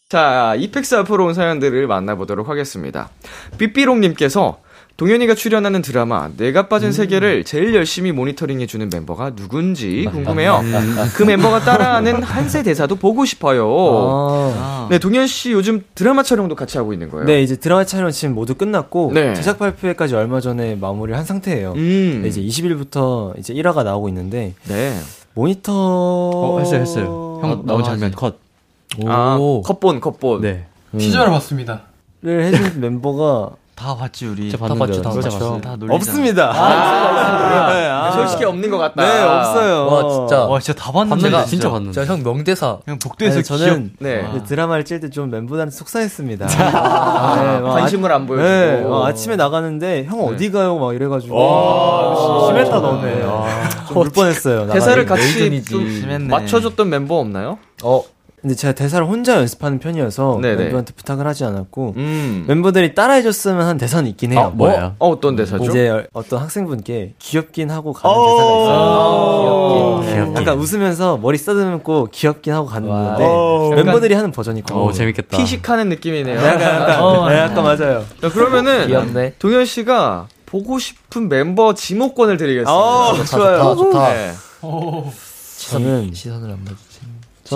[0.09, 3.11] 자, 이펙스 앞으로 온 사연들을 만나보도록 하겠습니다.
[3.59, 4.62] 삐삐롱님께서
[4.97, 10.61] 동현이가 출연하는 드라마 내가 빠진 세계를 제일 열심히 모니터링해 주는 멤버가 누군지 궁금해요.
[11.17, 14.55] 그 멤버가 따라하는 한세 대사도 보고 싶어요.
[14.57, 14.89] 아.
[14.91, 17.25] 네, 동현 씨 요즘 드라마 촬영도 같이 하고 있는 거예요.
[17.27, 19.35] 네, 이제 드라마 촬영 지금 모두 끝났고 네.
[19.35, 21.73] 제작 발표회까지 얼마 전에 마무리를 한 상태예요.
[21.73, 22.21] 음.
[22.23, 24.95] 네, 이제 20일부터 이제 1화가 나오고 있는데 네.
[25.35, 27.39] 모니터 어, 했어요, 했어요.
[27.43, 28.37] 형 나온 장면 컷.
[29.07, 30.43] 아, 컵본, 컵본.
[30.43, 30.67] 네.
[30.97, 31.85] 티저를 봤습니다.
[32.21, 34.53] 를 해준 멤버가 다 봤지 우리.
[34.53, 35.61] 다 봤죠, 다 봤죠.
[35.61, 35.95] 다 놀리잖아.
[35.95, 36.53] 없습니다.
[36.55, 38.13] 아, 네, 아.
[38.13, 39.03] 솔직히 없는 것 같다.
[39.03, 39.87] 네, 없어요.
[39.87, 40.45] 와, 진짜.
[40.45, 41.93] 와 진짜 다 봤는데 봤는데 나 진짜 봤는데.
[41.93, 42.79] 진짜 형 명대사.
[42.85, 44.23] 그냥 복도에서 아니, 저는 네.
[44.33, 46.47] 네, 드라마를 찔 때 좀 멤버들한테 속상했습니다.
[46.47, 46.71] 네,
[47.61, 48.47] 막 관심을 안 보여주고.
[48.49, 50.77] 네, 어, 아침에 나가는데 형 어디 가요?
[50.79, 53.23] 막 이래가지고 아, 심했다 너네.
[53.25, 54.69] 아, 좀울 뻔했어요.
[54.73, 55.05] 대사를.
[55.07, 55.63] 같이.
[55.65, 56.29] 좀.
[56.29, 57.59] 맞춰줬던 멤버 없나요?
[57.83, 58.03] 어,
[58.43, 60.57] 근데 제가 대사를 혼자 연습하는 편이어서 네네.
[60.65, 62.45] 멤버한테 부탁을 하지 않았고 음.
[62.49, 64.41] 멤버들이 따라해줬으면 한 대사는 있긴 해요.
[64.41, 64.97] 어, 뭐예요?
[64.99, 65.65] 어, 어떤 대사죠?
[65.65, 70.01] 이제 어떤 학생분께 귀엽긴 하고 가는 대사가 있어요.
[70.03, 70.37] 아, 귀엽긴.
[70.37, 73.15] 약간 웃으면서 머리 쓰다듬고 귀엽긴 하고 가는 와.
[73.15, 74.87] 건데 멤버들이 하는 버전이 있고.
[74.87, 75.37] 오, 재밌겠다.
[75.37, 76.37] 피식하는 느낌이네요.
[76.37, 78.05] 약간 약간 네, 약간 맞아요.
[78.21, 79.35] 자, 그러면은 귀엽네.
[79.39, 82.75] 동현 씨가 보고 싶은 멤버 지목권을 드리겠습니다.
[82.77, 83.59] 어, 좋아요.
[83.59, 84.09] 좋다, 좋다.
[84.15, 84.33] 네.
[85.71, 86.92] 저는 시선을 안 봐주지.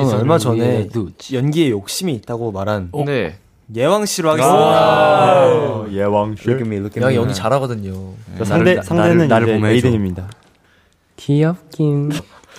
[0.04, 0.88] 저는 얼마 전에
[1.32, 3.38] 연기에 욕심이 있다고 말한 네.
[3.74, 5.44] 예왕 씨로 하겠습니다.
[5.44, 5.86] 어,
[6.66, 7.16] me, look at 형 me.
[7.16, 8.12] 연기 잘하거든요.
[8.44, 9.66] 상대 나를- 상대는 나를 해줘.
[9.68, 10.28] 에이든입니다.
[11.16, 12.12] 귀엽긴.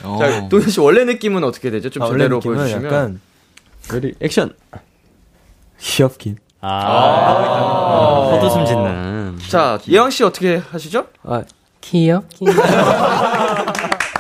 [0.04, 0.18] 어.
[0.20, 1.90] 자, 동현 씨 원래 느낌은 어떻게 되죠?
[1.90, 2.86] 좀 아, 원래 제대로 보여주시면.
[2.86, 3.22] 약간
[3.94, 4.54] Ready action.
[5.80, 6.38] 귀엽긴.
[6.60, 9.38] 아, 헛웃음 짓는.
[9.48, 11.06] 자, 예왕 씨 어떻게 하시죠?
[11.24, 11.44] 아,
[11.82, 12.48] 귀엽긴.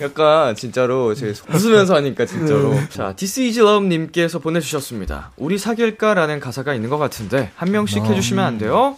[0.01, 2.73] 약간 진짜로 제 웃으면서 하니까 진짜로.
[2.89, 5.31] 자, This is Love 님께서 보내 주셨습니다.
[5.38, 8.97] 우리 사귈까라는 가사가 있는 것 같은데 한 명씩 해 주시면 안 돼요?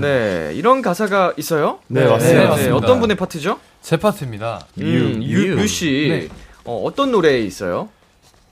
[0.00, 1.78] 네, 이런 가사가 있어요?
[1.88, 2.40] 네, 맞습니다.
[2.40, 2.76] 네, 맞습니다.
[2.76, 3.58] 어떤 분의 파트죠?
[3.82, 4.66] 제 파트입니다.
[4.78, 6.08] 음, 유, 유 씨.
[6.10, 6.28] 네.
[6.64, 7.88] 어, 어떤 노래에 있어요?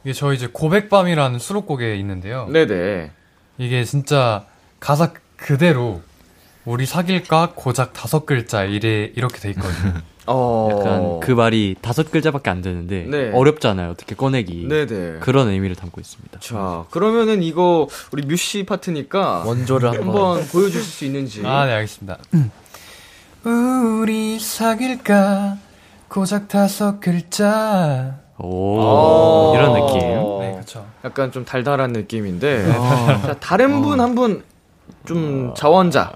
[0.04, 2.48] 이게 저희 이제 고백밤이라는 수록곡에 있는데요.
[2.50, 3.11] 네네.
[3.59, 4.46] 이게 진짜
[4.81, 6.00] 가사 그대로
[6.68, 9.94] 우리 사귈까 고작 다섯 글자 이래 이렇게 돼 있거든요.
[10.26, 10.68] 어.
[10.70, 13.31] 약간 그 말이 다섯 글자밖에 안 되는데 네.
[13.33, 13.90] 어렵잖아요.
[13.92, 14.68] 어떻게 꺼내기.
[14.68, 15.20] 네네.
[15.20, 16.40] 그런 의미를 담고 있습니다.
[16.40, 20.07] 자, 그러면은 이거 우리 뮤씨 파트니까 원조를 한번.
[20.09, 21.42] 한번 보여주실 수 있는지.
[21.46, 22.18] 아, 네, 알겠습니다.
[24.02, 25.57] 우리 사귈까
[26.09, 28.16] 고작 다섯 글자.
[28.38, 29.52] 오, 어.
[29.57, 30.00] 이런 느낌.
[30.40, 30.85] 네, 그렇죠.
[31.02, 32.70] 약간 좀 달달한 느낌인데.
[32.70, 36.12] 자, 다른 분 한 분좀 자원자.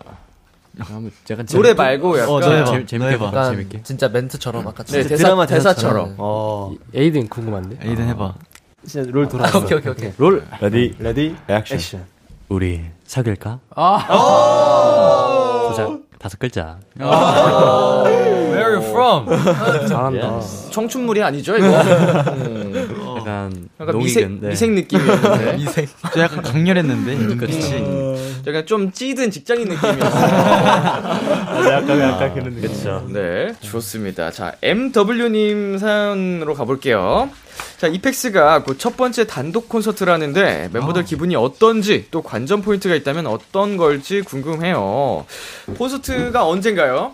[0.78, 1.10] 약간
[1.52, 2.34] 노래 말고 약간.
[2.34, 3.26] 어, 재, 재, 재밌게 봐.
[3.26, 3.82] 약간 재밌게.
[3.82, 6.08] 진짜 멘트처럼 아까 네, 진짜 대사, 드라마 대사처럼.
[6.10, 6.14] 네.
[6.18, 7.78] 어, 에이든 궁금한데.
[7.86, 8.34] 에이든 해 봐.
[8.86, 9.58] 진짜 롤 돌아왔어.
[9.60, 10.12] 오케이 오케이 오케이.
[10.16, 11.76] 롤 ready ready action.
[11.76, 12.04] Action.
[12.48, 13.60] 우리 사귈까?
[15.68, 16.78] 고작 다섯 글자.
[16.98, 19.26] Where are you from?
[19.88, 20.40] 잘한다.
[20.70, 21.66] 청춘물이 아니죠, 이거?
[21.66, 24.48] 음, 약간 약간 농익은, 미생, 네.
[24.50, 25.86] 미생 느낌이었는데.
[26.14, 27.36] 저 약간 강렬했는데.
[27.36, 27.82] 그치.
[28.46, 30.02] 약간 좀 찌든 직장인 느낌이었어요.
[31.70, 32.62] 약간 약간 그런 느낌.
[32.62, 33.06] 그렇죠.
[33.08, 34.30] 네, 좋습니다.
[34.30, 37.30] 자, MW님 사연으로 가볼게요.
[37.78, 43.76] 자, 이펙스가 그첫 번째 단독 콘서트를 하는데 멤버들 기분이 어떤지 또 관전 포인트가 있다면 어떤
[43.76, 45.26] 걸지 궁금해요.
[45.76, 47.12] 콘서트가 언젠가요?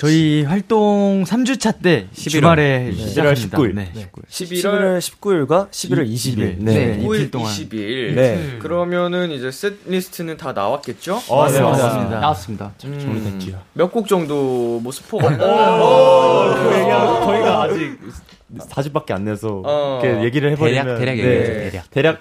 [0.00, 2.30] 저희 활동 3주차 때 11월.
[2.30, 2.92] 주말에 네.
[2.92, 3.58] 시작합니다.
[3.58, 3.74] 11월 19일.
[3.74, 4.10] 네, 네.
[4.30, 6.38] 11월 19일과 11월 20일.
[6.56, 7.52] 네, 네, 9일, 이틀 동안.
[7.52, 8.14] 20일.
[8.14, 8.56] 네.
[8.60, 11.20] 그러면은 이제 set list는 다 나왔겠죠?
[11.28, 11.60] 어, 네, 맞습니다.
[11.60, 12.20] 나왔습니다.
[12.20, 12.72] 나왔습니다.
[12.86, 13.60] 음, 정리됐지요.
[13.74, 15.18] 몇곡 정도 뭐 스포?
[15.18, 17.98] 그 얘기하면 저희가 아직
[18.56, 20.00] 4집밖에 안 내서 어.
[20.02, 21.90] 이렇게 얘기를 해 버리면 대략, 대략 네, 대략.
[21.90, 22.20] 대략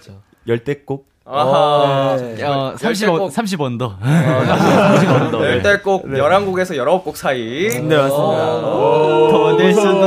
[0.50, 1.09] 열대 곡.
[1.32, 2.18] 아하.
[2.18, 2.44] 네.
[2.44, 3.94] 어, 30, 원, 30 under.
[5.44, 7.70] 열대 곡, 11곡에서 19곡 사이.
[7.70, 8.62] 네, 맞습니다.
[8.62, 10.02] 더낼 수도,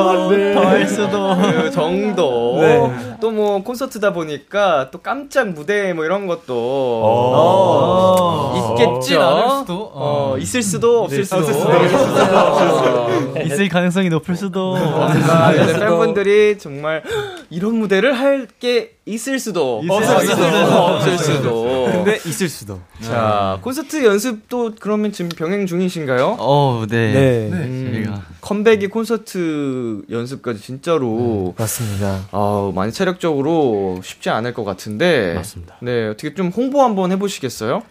[0.55, 1.37] 더 할 수도.
[1.37, 2.59] 그 정도.
[2.61, 2.91] 네.
[3.23, 8.55] 또 뭐 콘서트다 보니까 또 깜짝 무대 뭐 이런 것도 어.
[8.75, 8.91] 있겠죠.
[8.97, 9.91] 없진 않을 수도.
[9.95, 11.37] 어, 있을 수도 없을 수도.
[11.47, 14.77] 어, 있을 가능성이 높을 수도.
[14.77, 17.03] 아, 네, 팬분들이 정말
[17.51, 20.45] 이런 무대를 할 게 있을 수도 있을 수도.
[20.45, 21.65] 없을 수도.
[21.93, 22.79] 근데 있을 수도.
[23.01, 26.37] 자 콘서트 연습도 그러면 지금 병행 중이신가요?
[26.39, 27.13] 어, 네.
[27.13, 27.49] 네.
[27.53, 28.23] 음, 저희가.
[28.41, 32.21] 컴백이 콘서트 연습까지 진짜로 맞습니다.
[32.33, 35.77] 아 많이 체력 적으로 쉽지 않을 것 같은데 맞습니다.
[35.81, 37.83] 네 어떻게 좀 홍보 한번 해보시겠어요?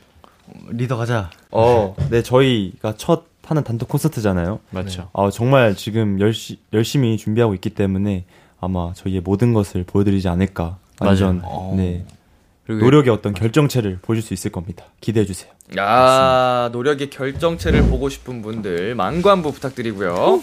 [0.69, 1.30] 리더 가자.
[1.51, 4.59] 어, 네 저희가 첫 하는 단독 콘서트잖아요.
[4.69, 5.09] 맞죠.
[5.13, 8.24] 아, 정말 지금 열시, 열심히 준비하고 있기 때문에
[8.61, 10.78] 아마 저희의 모든 것을 보여드리지 않을까.
[11.01, 11.74] 완전 맞아요.
[11.76, 12.20] 네 그리고
[12.68, 14.86] 노력의 어떤 결정체를 보실 수 있을 겁니다.
[15.01, 15.51] 기대해 주세요.
[15.78, 20.41] 아 노력의 결정체를 보고 싶은 분들 만관부 부탁드리고요.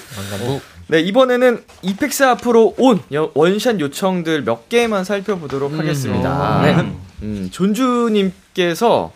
[0.89, 6.61] 네 이번에는 이펙스 앞으로 온 여- 원샷 요청들 몇 개만 살펴보도록 하겠습니다.
[6.63, 6.93] 네.
[7.23, 9.13] 음, 존주 님께서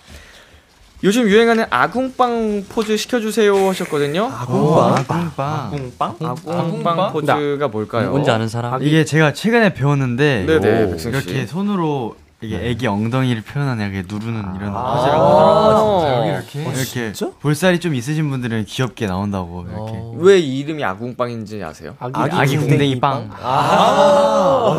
[1.05, 4.27] 요즘 유행하는 아궁빵 포즈 시켜주세요 하셨거든요.
[4.27, 5.05] 아궁빵?
[5.09, 5.93] 아궁빵.
[5.99, 6.17] 빵?
[6.21, 8.11] 아궁빵 포즈가 뭘까요?
[8.11, 8.81] 뭔지 아는 사람?
[8.83, 10.97] 이게 제가 최근에 배웠는데 네네.
[11.07, 16.23] 이렇게 손으로 이게 애기 엉덩이를 표현하는 이렇게 누르는 이런 아, 포즈라고 하더라고요.
[16.23, 17.31] 아, 이렇게 이렇게 진짜?
[17.41, 19.93] 볼살이 좀 있으신 분들은 귀엽게 나온다고 이렇게.
[20.17, 21.95] 왜이 이름이 아궁빵인지 아세요?
[22.01, 23.31] 아기, 궁뎅이 빵.
[23.41, 24.75] 아,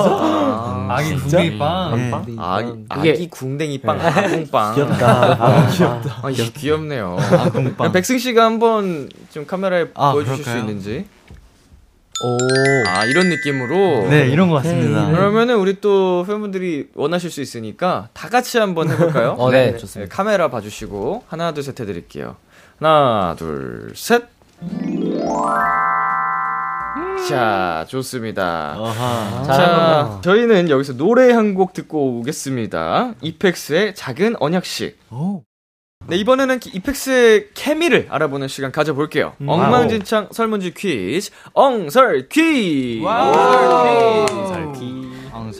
[0.89, 1.95] 아기 궁뎅이 빵.
[1.95, 2.11] 네.
[2.37, 4.75] 아기, 그게- 아기 궁뎅이 빵, 아궁빵.
[4.75, 5.37] 귀엽다.
[5.39, 6.19] 아, 귀엽다.
[6.23, 7.17] 아, 이 귀엽네요.
[7.19, 7.91] 아궁빵.
[7.93, 10.67] 백승 씨가 한번 좀 카메라에 아, 보여주실 수 그럴까요?
[10.69, 11.05] 있는지.
[12.21, 12.37] 오.
[12.87, 14.07] 아, 이런 느낌으로.
[14.09, 15.07] 네, 이런 것 같습니다.
[15.11, 19.35] 그러면은 우리 또 팬분들이 원하실 수 있으니까 다 같이 한번 해볼까요?
[19.39, 20.09] 어, 네, 좋습니다.
[20.09, 22.35] 네, 카메라 봐주시고 하나 둘 셋 해드릴게요.
[22.79, 24.23] 하나 둘 셋.
[27.27, 28.75] 자, 좋습니다.
[28.77, 29.43] 아하.
[29.45, 33.13] 자, 저희는 여기서 노래 한 곡 듣고 오겠습니다.
[33.21, 34.97] 이펙스의 작은 언약식.
[36.07, 39.33] 네, 이번에는 기- 이펙스의 케미를 알아보는 시간 가져볼게요.
[39.45, 43.03] 엉망진창 설문지 퀴즈, 엉설 퀴즈!
[43.05, 45.03] 엉설 퀴즈.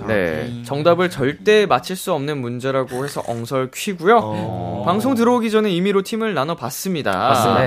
[0.08, 4.84] 네, 정답을 절대 맞힐 수 없는 문제라고 해서 엉설 퀴고요.
[4.86, 7.12] 방송 들어오기 전에 임의로 팀을 나눠봤습니다.
[7.12, 7.62] 맞습니다.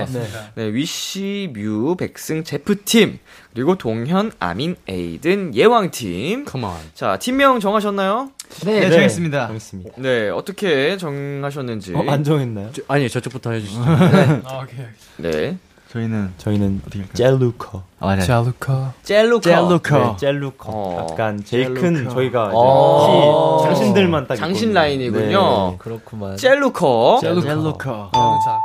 [0.55, 3.19] 네, 위시, 뮤, 백승, 제프 팀,
[3.55, 6.45] 그리고 동현, 아민, 에이든, 예왕 팀.
[6.45, 6.73] 컴온.
[6.95, 8.31] 자, 팀명 정하셨나요?
[8.65, 9.47] 네, 정했습니다.
[9.49, 9.91] 알겠습니다.
[9.97, 11.95] 네, 어떻게 정하셨는지.
[11.95, 12.71] 어, 안 정했나요?
[12.73, 13.83] 저- 아니 저쪽부터 해주시죠.
[13.85, 14.87] 아, 오케이.
[15.19, 15.57] 네.
[15.93, 17.15] 저희는 저희는 어떻게 할까요?
[17.15, 17.85] 젤루커.
[17.99, 18.21] 아, 맞아요.
[18.23, 18.93] 젤루카.
[19.03, 19.41] 젤루커.
[19.41, 19.99] 젤루커.
[19.99, 20.71] 네, 젤루커.
[20.71, 21.07] 어.
[21.11, 23.59] 약간 제일 큰 저희가 어.
[23.63, 24.81] 키 장신들만 딱 장신 있거든요.
[24.81, 25.71] 라인이군요.
[25.71, 25.77] 네.
[25.79, 26.37] 그렇구만.
[26.37, 27.19] 젤루커.
[27.23, 28.11] 젤루커.
[28.45, 28.61] 자,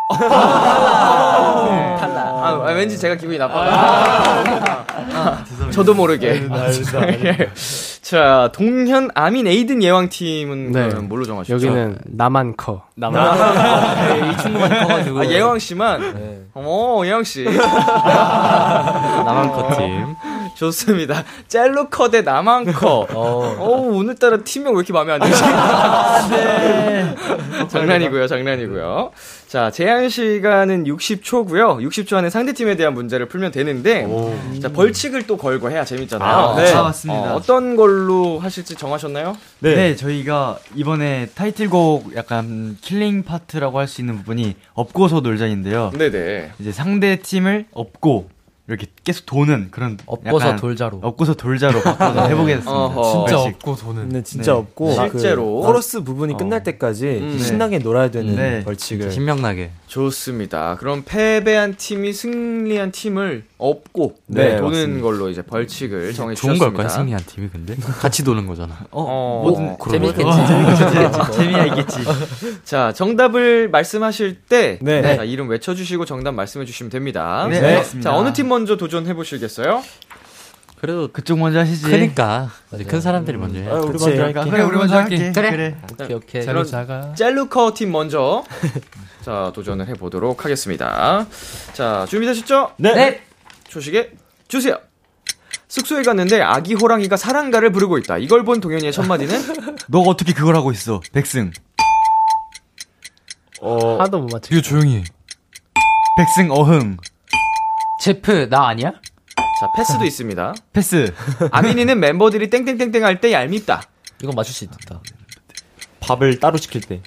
[2.00, 2.18] 탈락.
[2.44, 3.70] 아, 아, 왠지 제가 기분이 나빠요.
[3.72, 4.44] 아,
[5.14, 6.48] 아, 저도 모르게.
[8.02, 10.90] 자, 동현, 아민, 에이든 예왕 팀은 네.
[10.96, 11.54] 뭘로 정하셨죠?
[11.54, 12.84] 여기는 나만 커.
[12.96, 15.20] 나만 이 친구만 커가지고.
[15.20, 16.14] 아, 예왕 씨만.
[16.14, 16.42] 네.
[16.54, 17.46] 어머, 예왕 씨.
[19.24, 20.16] 나만 커 팀.
[20.56, 21.24] 좋습니다.
[21.48, 23.08] 젤루커 대 나만커.
[23.14, 23.56] 어.
[23.60, 25.46] 어우, 오늘따라 팀명 왜 이렇게 마음에 안 드시죠?
[26.36, 27.16] 네.
[27.70, 29.12] 장난이고요, 장난이고요.
[29.48, 31.80] 자, 제한 시간은 60초고요.
[31.88, 34.08] 60초 안에 상대팀에 대한 문제를 풀면 되는데,
[34.62, 36.30] 자, 벌칙을 또 걸고 해야 재밌잖아요.
[36.30, 36.74] 아, 네.
[36.74, 37.36] 아, 맞습니다.
[37.36, 39.36] 어떤 걸로 하실지 정하셨나요?
[39.60, 39.96] 네.
[39.96, 45.92] 저희가 이번에 타이틀곡 약간 killing part라고 할 수 있는 부분이 업고서 놀자인데요.
[45.98, 46.52] 네네.
[46.60, 48.30] 이제 상대 팀을 업고
[48.70, 51.00] 이렇게 계속 도는 그런 업고서 약간 돌자로.
[51.02, 52.72] 업고서 돌자로 바꿔서 해보겠습니다.
[52.72, 53.26] 어허.
[53.26, 53.40] 진짜.
[53.42, 54.02] 없고 도는.
[54.04, 54.58] 근데 진짜 네.
[54.60, 55.62] 없고 실제로.
[55.62, 57.40] 그 코러스 부분이 끝날 때까지 음.
[57.40, 58.64] 신나게 놀아야 되는 네.
[58.64, 59.72] 벌칙을 신명나게.
[59.88, 60.76] 좋습니다.
[60.80, 65.02] 그럼 패배한 팀이 승리한 팀을 업고 네, 도는 맞습니다.
[65.04, 66.66] 걸로 이제 벌칙을 정해 좋은 주셨습니다.
[66.66, 67.76] 걸까요, 승리한 팀이 근데?
[67.76, 68.78] 같이 도는 거잖아.
[68.92, 70.14] 어, 뭐, 그러네.
[70.14, 71.32] 재밌겠지.
[71.38, 71.98] 재미야 있겠지.
[72.64, 75.02] 자, 정답을 말씀하실 때 네.
[75.16, 77.48] 자, 이름 외쳐 주시고 정답 말씀해 주시면 됩니다.
[77.50, 77.84] 네.
[78.00, 79.84] 자, 어느 팀 먼저 도전 해 보시겠어요?
[80.80, 81.84] 그래도 그쪽 먼저 하시지.
[81.86, 83.70] 크니까 이제 큰 사람들이 먼저 해.
[83.70, 84.08] 아, 우리 그치.
[84.08, 84.50] 먼저 할게.
[84.50, 85.32] 그래, 우리 먼저 할게.
[85.32, 85.78] 그래.
[85.92, 86.46] 오케이, 오케이.
[86.46, 87.14] 그럼 자가.
[87.14, 88.44] 젤루커 팀 먼저
[89.24, 91.28] 자, 도전을 해 보도록 하겠습니다.
[91.74, 92.72] 자, 준비되셨죠?
[92.78, 93.22] 네.
[93.70, 94.14] 초식에
[94.48, 94.76] 주세요.
[95.68, 98.18] 숙소에 갔는데 아기 호랑이가 사랑가를 부르고 있다.
[98.18, 101.00] 이걸 본 동현이의 첫 마디는 너가 어떻게 그걸 하고 있어?
[101.14, 101.52] 백승.
[103.62, 104.52] 어, 하도 못 맞추.
[104.54, 104.98] 이거 조용히.
[104.98, 105.04] 해.
[106.18, 106.98] 백승 어흥.
[108.02, 108.92] 제프, 나 아니야?
[109.60, 110.56] 자, 패스도 있습니다.
[110.74, 111.14] 패스.
[111.52, 113.84] 아민이는 멤버들이 땡땡땡땡 할 때 얄밉다.
[114.24, 115.02] 이건 맞출 수 있다.
[116.00, 117.02] 밥을 따로 시킬 때.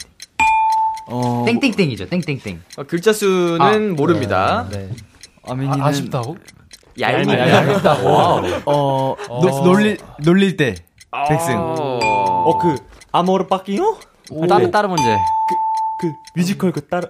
[1.09, 1.45] 어.
[1.47, 2.63] 땡땡땡이죠, 땡땡땡.
[2.79, 4.67] 어, 글자 수는 모릅니다.
[4.71, 4.91] 네.
[5.47, 6.37] 아민이는 아, 아쉽다고?
[6.99, 7.97] 얄밉다.
[8.67, 10.75] 어, 노, 놀릴 놀릴 때.
[11.29, 11.55] 백승.
[11.59, 12.77] 어, 어, 그,
[13.13, 13.99] 아모르 빠끼요?
[14.49, 15.03] 다른 다른 문제.
[16.01, 17.09] 그, 뮤지컬 그 따로.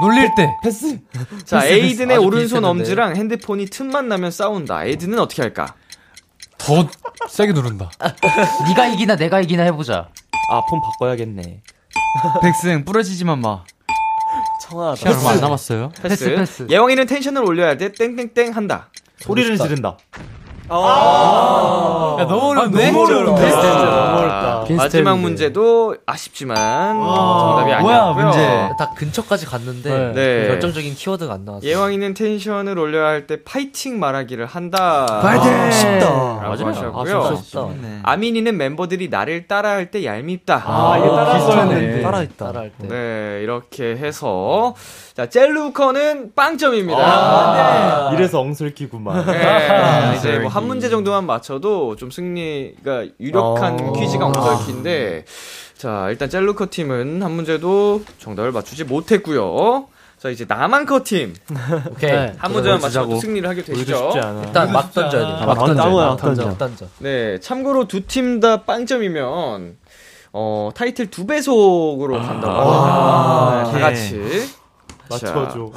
[0.00, 0.56] 놀릴 때.
[0.62, 0.98] 패스.
[1.44, 2.64] 자, 패스, 에이든의 아주 오른손.
[2.64, 4.84] 엄지랑 핸드폰이 틈만 나면 싸운다.
[4.84, 5.74] 에이든은 어떻게 할까?
[6.58, 6.88] 더
[7.28, 7.90] 세게 누른다.
[8.68, 10.08] 네가 이기나 내가 이기나 해보자.
[10.50, 11.62] 아, 폰 바꿔야겠네.
[12.42, 13.64] 백승 부러지지만 마.
[14.62, 14.96] 청아하다.
[14.96, 15.92] 시간 얼마 안 남았어요.
[16.02, 16.08] 패스.
[16.08, 16.66] 패스, 패스.
[16.70, 17.92] 예왕이는 텐션을 올려야 돼.
[17.92, 18.90] 땡땡땡 한다.
[19.18, 19.96] 소리를 지른다.
[20.68, 22.90] 야, 너무 어려운데?
[22.90, 23.40] 너무 어렵다.
[23.40, 23.50] 네.
[23.50, 24.64] 너무 어렵다.
[24.76, 26.56] 마지막 문제도 아쉽지만
[26.98, 28.24] 정답이 뭐야, 아니었고요.
[28.24, 28.70] 문제.
[28.78, 30.12] 다 근처까지 갔는데 네.
[30.12, 30.48] 네.
[30.48, 31.64] 결정적인 키워드가 안 나왔어.
[31.64, 35.04] 예왕이는 텐션을 올려야 할 때 파이팅 말하기를 한다.
[35.22, 35.70] 파이팅!
[35.72, 36.06] 쉽다.
[36.06, 36.66] 라고 맞아요.
[36.68, 37.22] 하셨고요.
[37.22, 37.66] 아, 쉽다.
[38.04, 40.62] 아민이는 멤버들이 나를 따라할 때 얄밉다.
[40.64, 42.02] 아, 이거 따라했었는데.
[42.02, 42.46] 따라했다.
[42.46, 42.88] 따라할 때.
[42.88, 44.74] 네, 이렇게 해서
[45.16, 46.98] 자 젤루커는 빵점입니다.
[47.00, 49.26] 아, 이래서 엉슬키구만.
[49.26, 53.92] 네, 이제 뭐한 문제 정도만 맞춰도 좀 승리가 유력한 어.
[53.92, 55.24] 퀴즈가 엉설키인데
[55.76, 59.86] 자 일단 젤루커 팀은 한 문제도 정답을 맞추지 못했고요.
[60.18, 61.34] 자 이제 나만커 팀한
[61.92, 62.10] 오케이.
[62.10, 62.34] 네.
[62.52, 63.06] 문제만 보여주자고.
[63.08, 63.62] 맞춰도 승리를 하게
[64.18, 64.42] 않아.
[64.44, 65.32] 일단 막 던져야 돼.
[65.42, 65.74] 아, 막 던져.
[65.74, 66.16] 막 던져.
[66.16, 66.46] 던져.
[66.46, 66.86] 막 던져.
[67.00, 69.76] 네, 참고로 두 팀 다 빵점이면
[70.32, 73.64] 어 타이틀 두 배속으로 간다고 합니다.
[73.66, 74.48] 네, 다 같이
[75.10, 75.72] 맞춰줘.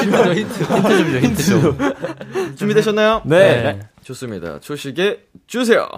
[0.00, 1.78] 힌트, 힌트 좀 줘, 힌트 좀.
[1.78, 1.94] 자,
[2.56, 3.22] 준비되셨나요?
[3.24, 3.80] 네.
[4.04, 4.60] 좋습니다.
[4.60, 5.88] 초식에 주세요.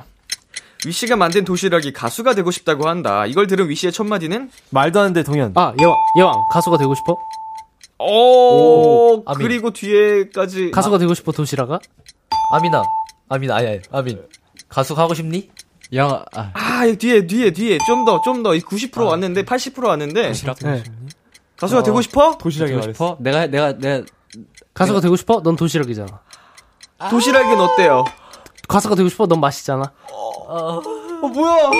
[0.86, 3.26] 위씨가 만든 도시락이 가수가 되고 싶다고 한다.
[3.26, 5.52] 이걸 들은 위씨의 첫 마디는 말도 안 돼, 동현.
[5.54, 6.44] 아, 예왕, 예왕.
[6.50, 7.16] 가수가 되고 싶어?
[7.98, 9.46] 오, 아민.
[9.46, 11.78] 그리고 뒤에까지 가수가 되고 싶어, 도시락아?
[12.52, 12.82] 아민아.
[13.28, 14.20] 아민, 아니, 아니, 아민.
[14.68, 15.48] 가수 가고 싶니?
[15.96, 20.32] 야, 아, 아, 이 뒤에 뒤에 뒤에 좀 더 좀 더 90% 왔는데 80% 왔는데
[20.32, 20.82] 네.
[21.56, 22.36] 가수가 되고 싶어?
[22.38, 22.92] 도시락이 되고.
[22.92, 23.16] 싶어?
[23.20, 24.04] 내가 내가 내가
[24.74, 25.40] 가수가 되고 싶어?
[25.42, 26.20] 넌 도시락이잖아.
[27.10, 28.04] 도시락은 어때요?
[28.68, 29.26] 가수가 되고 싶어?
[29.26, 29.92] 넌 맛있잖아.
[30.08, 30.80] 어
[31.28, 31.70] 뭐야?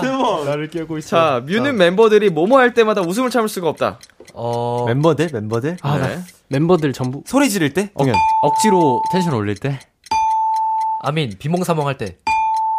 [0.00, 0.44] 대박.
[0.44, 1.08] 나를 깨고 있어.
[1.08, 3.98] 자, 뮤는 멤버들이 뭐뭐 할 때마다 웃음을 참을 수가 없다.
[4.34, 4.84] 어.
[4.86, 5.30] 멤버들?
[5.32, 5.76] 멤버들?
[5.82, 6.16] 아, 네.
[6.16, 7.22] 나 멤버들 전부.
[7.26, 7.90] 소리 지를 때?
[7.96, 8.14] 동현.
[8.42, 9.78] 억지로 텐션 올릴 때.
[11.02, 12.16] 아민, 비몽사몽 할 때.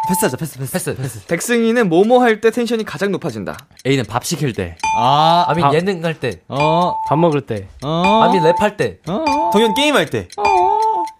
[0.08, 0.72] 패스하자, 패스, 패스.
[0.72, 1.26] 패스, 패스.
[1.26, 3.56] 백승이는 뭐뭐 할 때 텐션이 가장 높아진다.
[3.86, 4.76] A는 밥 시킬 때.
[4.98, 5.72] 아, 아민, 아.
[5.72, 6.40] 예능 할 때.
[6.48, 7.68] 어, 밥 먹을 때.
[7.84, 8.22] 어.
[8.24, 8.98] 아민, 랩할 때.
[9.52, 10.28] 동현 게임 할 때.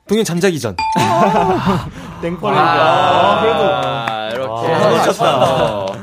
[0.09, 0.77] 동현 잠자기 전.
[0.97, 1.89] 아,
[3.41, 6.02] 그래도 이렇게 맞췄다.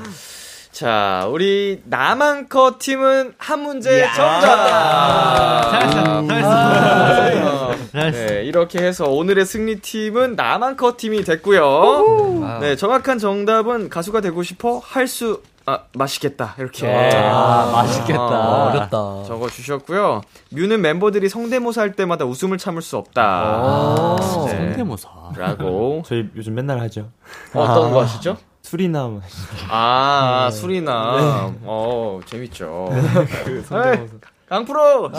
[0.80, 5.72] 자, 우리 남한커 팀은 한 문제 정답.
[5.72, 6.28] 잘했어,
[7.92, 8.18] 잘했어.
[8.18, 12.60] 네, 이렇게 해서 오늘의 승리팀은 남한커 팀이 됐고요.
[12.62, 16.56] 네, 정확한 정답은 가수가 되고 싶어 할 수, 아, 맛있겠다.
[16.58, 16.88] 이렇게.
[16.88, 18.22] 아, 맛있겠다.
[18.22, 19.24] 어, 어렵다.
[19.28, 20.22] 적어 주셨고요.
[20.52, 24.16] 뮤는 멤버들이 성대모사 할 때마다 웃음을 참을 수 없다.
[24.18, 24.24] 네.
[24.52, 25.10] 성대모사.
[25.36, 26.04] 라고.
[26.06, 27.10] 저희 요즘 맨날 하죠.
[27.54, 28.38] 어떤 거 하시죠?
[28.70, 29.20] 수리남.
[29.68, 31.58] 아, 수리남.
[31.64, 32.90] 어, 재밌죠.
[33.46, 34.10] 그 에이,
[34.50, 35.12] 강프로!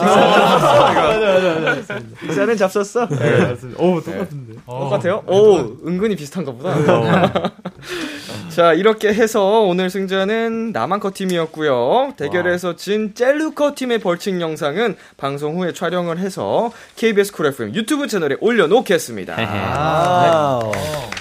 [2.20, 3.07] 식사는 잡섰어?
[3.09, 3.81] 네, 맞습니다.
[3.83, 4.55] 오, 똑같은데.
[4.66, 5.22] 똑같아요?
[5.26, 5.57] 오,
[5.87, 6.74] 은근히 비슷한가 보다.
[8.51, 12.14] 자, 이렇게 해서 오늘 승자는 나만커 팀이었고요.
[12.16, 18.37] 대결에서 진 젤루커 팀의 벌칙 영상은 방송 후에 촬영을 해서 KBS Cool FM 유튜브 채널에
[18.41, 19.37] 올려놓겠습니다.
[19.39, 20.61] 아.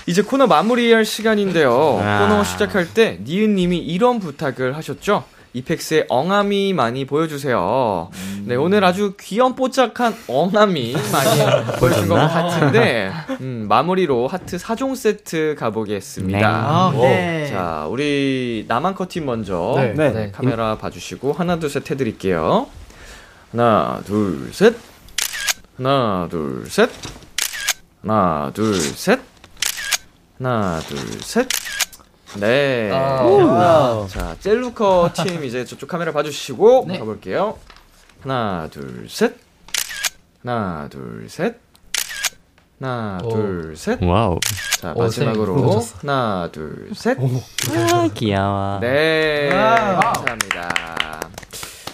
[0.08, 1.72] 이제 코너 마무리할 시간인데요.
[1.72, 5.24] 코너 시작할 때 니은 님이 이런 부탁을 하셨죠.
[5.54, 8.10] 이펙스의 엉함이 많이 보여주세요.
[8.46, 11.40] 네, 오늘 아주 귀염뽀짝한 엉함이 많이
[11.80, 16.40] 보여준 것 같은데, 음, 마무리로 하트 4종 세트 가보겠습니다.
[16.40, 16.44] 네.
[16.46, 17.48] 아, 네.
[17.48, 19.94] 자, 우리 남한커 팀 먼저 네.
[19.94, 20.32] 네, 네.
[20.32, 22.68] 카메라 봐주시고, 하나, 둘, 셋 해드릴게요.
[23.52, 24.76] 하나, 둘, 셋.
[25.78, 26.90] 하나, 둘, 셋.
[28.04, 29.20] 하나, 둘, 셋.
[30.38, 31.48] 하나, 둘, 셋.
[32.38, 32.90] 네.
[32.94, 34.08] 아.
[34.10, 37.58] 자, 젤루커 팀 이제 저쪽 카메라 봐주시고 가볼게요.
[38.22, 39.36] 하나, 둘, 셋.
[40.44, 41.58] 하나, 둘, 셋.
[42.80, 43.30] 하나, 오.
[43.30, 44.02] 둘, 셋.
[44.04, 44.40] wow.
[44.80, 45.98] 자, 오, 마지막으로 부러졌어.
[46.02, 47.18] 하나, 둘, 셋.
[47.20, 48.80] 아, 귀여워.
[48.80, 49.54] 네.
[49.54, 50.02] wow.
[50.14, 51.30] 감사합니다.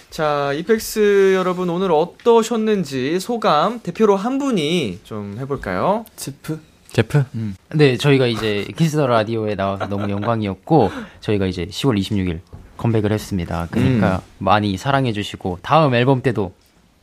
[0.09, 6.05] 자, 이펙스 여러분 오늘 어떠셨는지 소감 대표로 한 분이 좀 해볼까요?
[6.15, 6.59] 지프?
[6.95, 7.25] 제프?
[7.73, 12.39] 네, 저희가 이제 Kiss the Radio에 나와서 너무 영광이었고 저희가 이제 10월 26일
[12.77, 13.67] 컴백을 했습니다.
[13.69, 16.53] 그러니까 많이 사랑해 주시고 다음 앨범 때도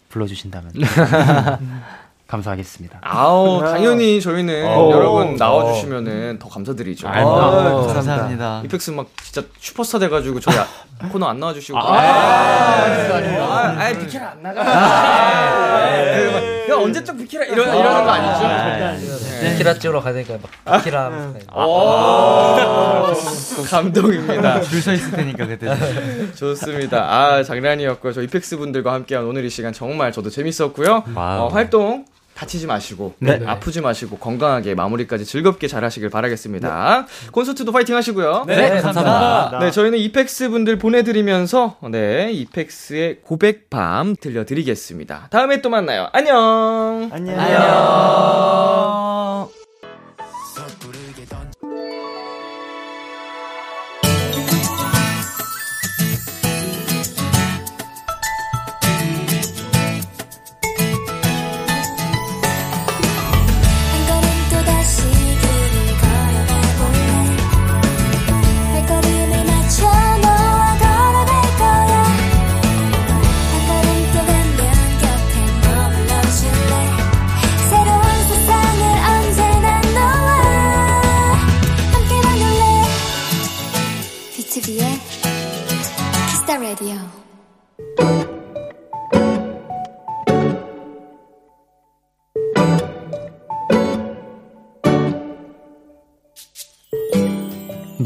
[0.09, 0.73] 불러 주신다면
[2.27, 3.01] 감사하겠습니다.
[3.03, 4.91] 아우, 당연히 저희는 어.
[4.91, 7.07] 여러분 나와 주시면은 더 감사드리죠.
[7.07, 7.93] 아, 감사합니다.
[7.93, 8.63] 감사합니다.
[8.65, 10.67] 이펙스 막 진짜 슈퍼스타 돼 가지고 저희 아-
[11.11, 11.79] 코너 안 나와 주시고.
[11.79, 14.63] 아, 아, 아, 비키라 안 나가.
[14.63, 16.03] 아,
[16.67, 19.32] 그 언제적 비키라 이러, 이러는 거 아니죠?
[19.43, 19.57] 네.
[19.57, 21.11] 키라 찍으러 가니까 막 키라
[21.55, 23.13] 오,
[23.69, 24.61] 감동입니다.
[24.69, 25.69] 줄 서 있을 테니까 그때.
[26.35, 26.99] 좋습니다.
[27.13, 28.13] 아, 장난이었고요.
[28.13, 31.05] 저 이펙스 분들과 함께한 오늘 이 시간 정말 저도 재밌었고요.
[31.15, 33.41] 어, 활동 다치지 마시고 네.
[33.47, 37.07] 아프지 마시고 건강하게 마무리까지 즐겁게 잘 하시길 바라겠습니다.
[37.31, 38.45] 콘서트도 파이팅 하시고요.
[38.47, 39.59] 네, 감사합니다.
[39.61, 45.29] 네, 저희는 이펙스 분들 보내드리면서 네 이펙스의 고백밤 들려드리겠습니다.
[45.31, 46.09] 다음에 또 만나요.
[46.13, 47.11] 안녕.
[47.13, 47.39] 안녕.
[47.39, 49.02] 안녕.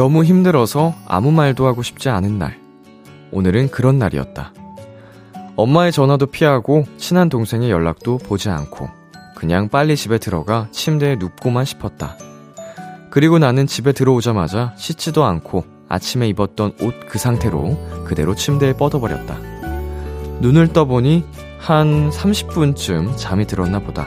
[0.07, 2.61] 너무 힘들어서 아무 말도 하고 싶지 않은 날.
[3.32, 4.52] 오늘은 그런 날이었다.
[5.57, 8.88] 엄마의 전화도 피하고 친한 동생의 연락도 보지 않고
[9.34, 12.16] 그냥 빨리 집에 들어가 침대에 눕고만 싶었다.
[13.11, 19.36] 그리고 나는 집에 들어오자마자 씻지도 않고 아침에 입었던 옷 그 상태로 그대로 침대에 뻗어버렸다.
[20.40, 21.24] 눈을 떠보니
[21.59, 24.07] 한 30분쯤 잠이 들었나 보다.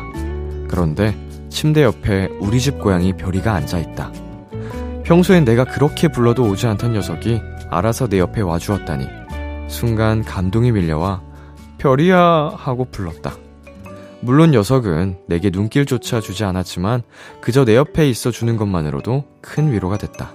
[0.69, 1.13] 그런데
[1.49, 4.28] 침대 옆에 우리 집 고양이 별이가 앉아있다.
[5.09, 7.41] 평소엔 내가 그렇게 불러도 오지 않던 녀석이
[7.71, 9.07] 알아서 내 옆에 와주었다니
[9.67, 11.23] 순간 감동이 밀려와
[11.79, 13.33] 별이야 하고 불렀다.
[14.21, 17.01] 물론 녀석은 내게 눈길조차 주지 않았지만
[17.41, 20.31] 그저 내 옆에 있어 주는 것만으로도 큰 위로가 됐다.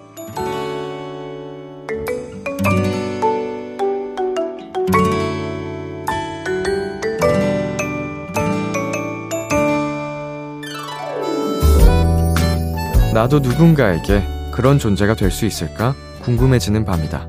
[13.14, 17.28] 나도 누군가에게 그런 존재가 될 수 있을까 궁금해지는 밤이다.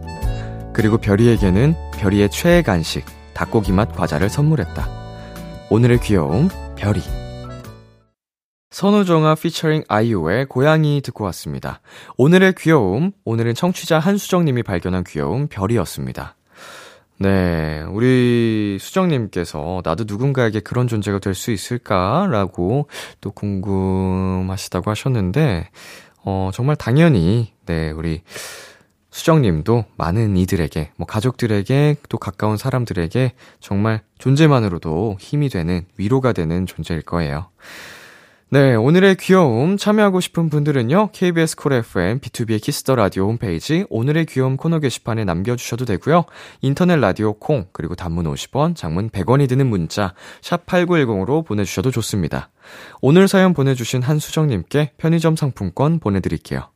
[0.74, 3.04] 그리고 별이에게는 별이의 최애 간식
[3.34, 4.88] 닭고기 맛 과자를 선물했다.
[5.72, 7.02] 오늘의 귀여움 별이.
[8.70, 11.82] 선우정아 피처링 아이유의 고양이 듣고 왔습니다.
[12.18, 16.36] 오늘의 귀여움, 오늘은 청취자 한수정님이 발견한 귀여움 별이었습니다.
[17.18, 22.88] 네, 우리 수정님께서 나도 누군가에게 그런 존재가 될 수 있을까라고
[23.22, 25.70] 또 궁금하시다고 하셨는데,
[26.26, 28.22] 어, 정말 당연히, 네, 우리
[29.12, 37.04] 수정님도 많은 이들에게, 뭐 가족들에게, 또 가까운 사람들에게 정말 존재만으로도 힘이 되는, 위로가 되는 존재일
[37.04, 37.50] 거예요.
[38.50, 44.56] 네, 오늘의 귀여움 참여하고 싶은 분들은요, KBS 콜 FM, B2B의 키스터 라디오 홈페이지, 오늘의 귀여움
[44.56, 46.26] 코너 게시판에 남겨주셔도 되고요
[46.62, 52.52] 인터넷 라디오 콩, 그리고 단문 50원, 장문 100원이 드는 문자, 샵8910으로 보내주셔도 좋습니다.
[53.02, 56.70] 오늘 사연 보내주신 한수정님께 편의점 상품권 보내드릴게요.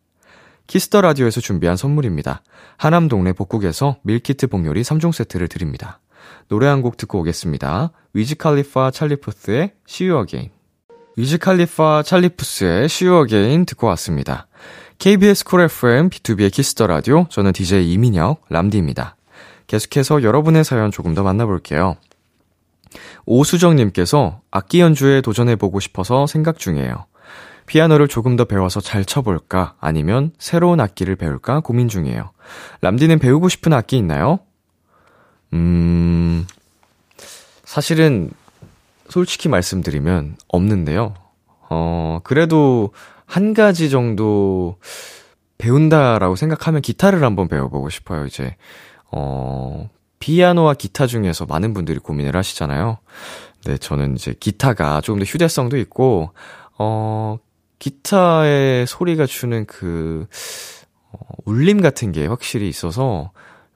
[0.66, 2.42] Kiss the Radio에서 준비한 선물입니다.
[2.78, 6.00] 하남 동네 복국에서 밀키트 복요리 3종 세트를 드립니다.
[6.48, 7.92] 노래 한 곡 듣고 오겠습니다.
[8.14, 10.59] 위즈 칼리파 찰리푸스의 See You Again.
[11.20, 14.48] 위즈 칼리파 찰리푸스의 You Again 듣고 왔습니다.
[15.00, 19.18] KBS 쿨 FM B2B의 키스터 라디오 저는 DJ 이민혁 람디입니다.
[19.68, 21.98] 계속해서 여러분의 사연 조금 더 만나볼게요.
[23.26, 27.06] 오수정님께서 악기 연주에 도전해보고 싶어서 생각 중이에요.
[27.66, 29.76] 피아노를 조금 더 배워서 잘 쳐볼까?
[29.82, 31.60] 아니면 새로운 악기를 배울까?
[31.60, 32.32] 고민 중이에요.
[32.80, 34.40] 람디는 배우고 싶은 악기 있나요?
[35.52, 36.48] 음,
[37.66, 38.32] 사실은
[39.10, 41.16] 솔직히 말씀드리면 없는데요.
[41.70, 42.92] 어, 그래도
[43.26, 44.78] 한 가지 정도
[45.58, 48.56] 배운다라고 생각하면 기타를 한번 배워보고 싶어요, 이제.
[49.12, 49.90] 어,
[50.20, 52.98] 피아노와 기타 중에서 많은 분들이 고민을 하시잖아요.
[53.66, 56.32] 네, 저는 이제 기타가 조금 더 휴대성도 있고,
[56.78, 57.38] 어,
[57.80, 60.28] 기타의 소리가 주는 그,
[61.12, 63.32] 어, 울림 같은 게 확실히 있어서,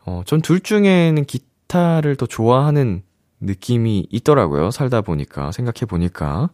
[0.06, 3.04] 어, 전 둘 중에는 기타를 더 좋아하는
[3.44, 4.72] 느낌이 있더라고요.
[4.72, 6.50] 살다 보니까, 생각해 보니까.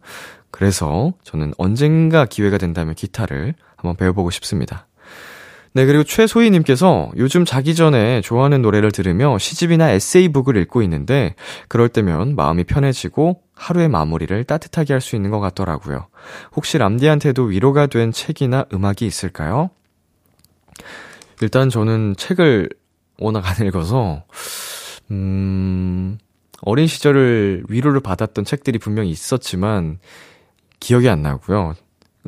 [0.50, 4.86] 그래서 저는 언젠가 기회가 된다면 기타를 한번 배워보고 싶습니다.
[5.72, 11.36] 네, 그리고 최소희님께서 요즘 자기 전에 좋아하는 노래를 들으며 시집이나 에세이북을 읽고 있는데,
[11.68, 16.08] 그럴 때면 마음이 편해지고 하루의 마무리를 따뜻하게 할 수 있는 것 같더라고요.
[16.56, 19.70] 혹시 람디한테도 위로가 된 책이나 음악이 있을까요?
[21.40, 22.68] 일단 저는 책을
[23.20, 24.24] 워낙 안 읽어서,
[25.12, 26.18] 음,
[26.62, 29.98] 어린 시절을 위로를 받았던 책들이 분명히 있었지만,
[30.78, 31.74] 기억이 안 나고요.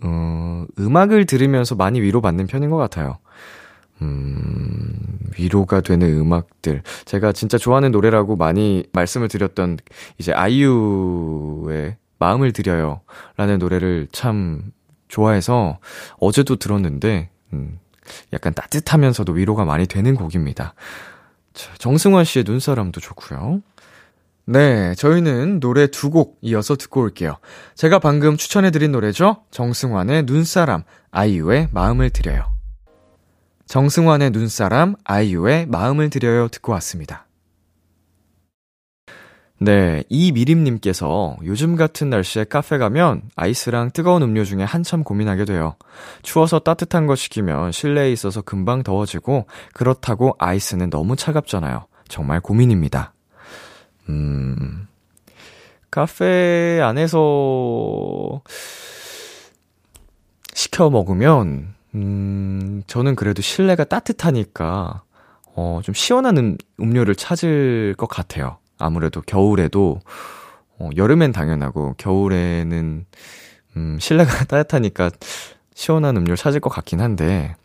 [0.02, 3.18] 어, 음악을 들으면서 많이 위로받는 편인 것 같아요.
[4.00, 6.82] 음, 위로가 되는 음악들.
[7.04, 9.78] 제가 진짜 좋아하는 노래라고 많이 말씀을 드렸던
[10.18, 13.00] 이제 아이유의 마음을 드려요.
[13.36, 14.72] 라는 노래를 참
[15.08, 15.78] 좋아해서
[16.18, 17.78] 어제도 들었는데, 음,
[18.32, 20.74] 약간 따뜻하면서도 위로가 많이 되는 곡입니다.
[21.52, 23.62] 자, 정승환 씨의 눈사람도 좋고요.
[24.52, 27.38] 네, 저희는 노래 두 곡 이어서 듣고 올게요.
[27.74, 29.44] 제가 방금 추천해드린 노래죠?
[29.50, 32.52] 정승환의 눈사람, 아이유의 마음을 드려요.
[33.66, 37.26] 정승환의 눈사람, 아이유의 마음을 드려요 듣고 왔습니다.
[39.58, 45.76] 네, 이미림님께서 요즘 같은 날씨에 카페 가면 아이스랑 뜨거운 음료 중에 한참 고민하게 돼요.
[46.22, 51.86] 추워서 따뜻한 거 시키면 실내에 있어서 금방 더워지고 그렇다고 아이스는 너무 차갑잖아요.
[52.08, 53.14] 정말 고민입니다.
[54.12, 54.86] 음,
[55.90, 58.42] 카페 안에서
[60.54, 65.02] 시켜 먹으면, 음, 저는 그래도 실내가 따뜻하니까,
[65.54, 68.58] 어, 좀 시원한 음, 음료를 찾을 것 같아요.
[68.78, 70.00] 아무래도 겨울에도,
[70.78, 73.06] 어, 여름엔 당연하고, 겨울에는,
[73.76, 75.10] 음, 실내가 따뜻하니까
[75.74, 77.56] 시원한 음료를 찾을 것 같긴 한데,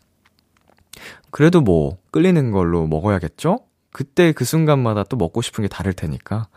[1.29, 3.66] 그래도 뭐, 끌리는 걸로 먹어야겠죠?
[3.97, 6.49] 그때 그 순간마다 또 먹고 싶은 게 다를 테니까,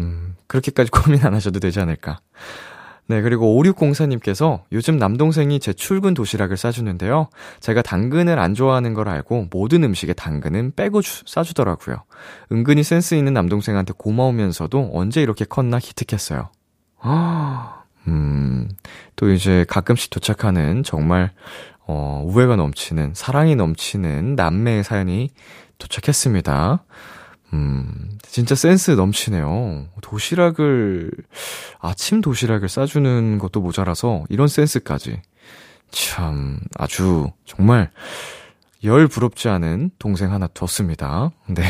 [0.00, 2.18] 음, 그렇게까지 고민 안 하셔도 되지 않을까.
[3.06, 7.28] 네, 그리고 5604님께서 요즘 남동생이 제 출근 도시락을 싸주는데요.
[7.60, 12.02] 제가 당근을 안 좋아하는 걸 알고 모든 음식에 당근은 빼고 주, 싸주더라고요.
[12.50, 16.50] 은근히 센스 있는 남동생한테 고마우면서도 언제 이렇게 컸나 기특했어요.
[18.08, 18.68] 음,
[19.14, 21.30] 또 이제 가끔씩 도착하는 정말,
[21.86, 25.30] 어, 우애가 넘치는, 사랑이 넘치는 남매의 사연이
[25.78, 26.84] 도착했습니다.
[27.52, 29.86] 음, 진짜 센스 넘치네요.
[30.02, 31.10] 도시락을,
[31.78, 35.22] 아침 도시락을 싸주는 것도 모자라서 이런 센스까지.
[35.90, 37.90] 참, 아주, 정말,
[38.82, 41.30] 열 부럽지 않은 동생 하나 뒀습니다.
[41.48, 41.62] 네.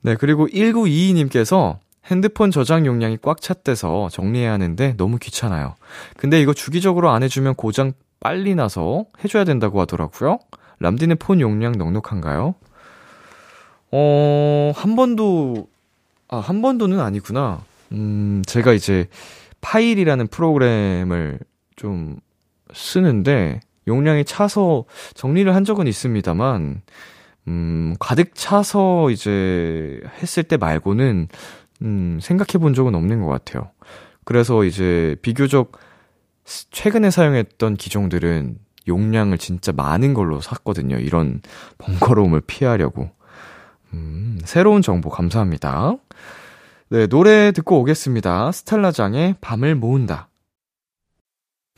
[0.00, 5.76] 네, 그리고 1922님께서 핸드폰 저장 용량이 꽉 찼대서 정리해야 하는데 너무 귀찮아요.
[6.16, 10.38] 근데 이거 주기적으로 안 해주면 고장 빨리 나서 해줘야 된다고 하더라고요.
[10.82, 12.54] 람디는 폰 용량 넉넉한가요?
[13.92, 15.68] 어, 한 번도,
[16.28, 17.62] 아, 한 번도는 아니구나.
[17.92, 19.06] 음, 제가 이제
[19.60, 21.38] 파일이라는 프로그램을
[21.76, 22.16] 좀
[22.72, 26.82] 쓰는데, 용량이 차서 정리를 한 적은 있습니다만,
[27.48, 31.28] 음, 가득 차서 이제 했을 때 말고는,
[31.82, 33.70] 음, 생각해 본 적은 없는 것 같아요.
[34.24, 35.72] 그래서 이제 비교적
[36.44, 38.56] 최근에 사용했던 기종들은
[38.88, 40.96] 용량을 진짜 많은 걸로 샀거든요.
[40.96, 41.40] 이런
[41.78, 43.10] 번거로움을 피하려고.
[43.92, 45.96] 음, 새로운 정보 감사합니다.
[46.88, 48.52] 네, 노래 듣고 오겠습니다.
[48.52, 50.28] 스텔라장의 밤을 모은다.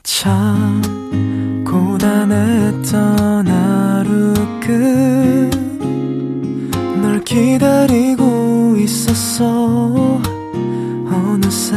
[0.03, 0.83] 참
[1.65, 4.35] 고단했던 하루
[7.01, 10.21] 끝널 기다리고 있었어
[11.07, 11.77] 어느새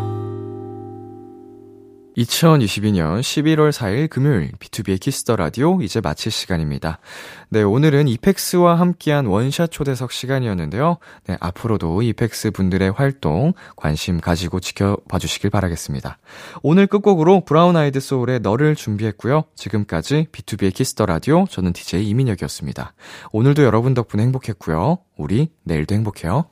[2.21, 6.99] 2022년 11월 4일 금요일 B2B의 키스터 라디오 이제 마칠 시간입니다.
[7.49, 10.97] 네, 오늘은 이펙스와 함께한 원샷 초대석 시간이었는데요.
[11.27, 16.17] 네, 앞으로도 이펙스 분들의 활동 관심 가지고 지켜봐 주시길 바라겠습니다.
[16.61, 19.45] 오늘 끝곡으로 브라운 아이드 소울의 너를 준비했고요.
[19.55, 22.93] 지금까지 B2B의 키스터 라디오 저는 DJ 이민혁이었습니다.
[23.31, 24.99] 오늘도 여러분 덕분에 행복했고요.
[25.17, 26.45] 우리 내일도 행복해요.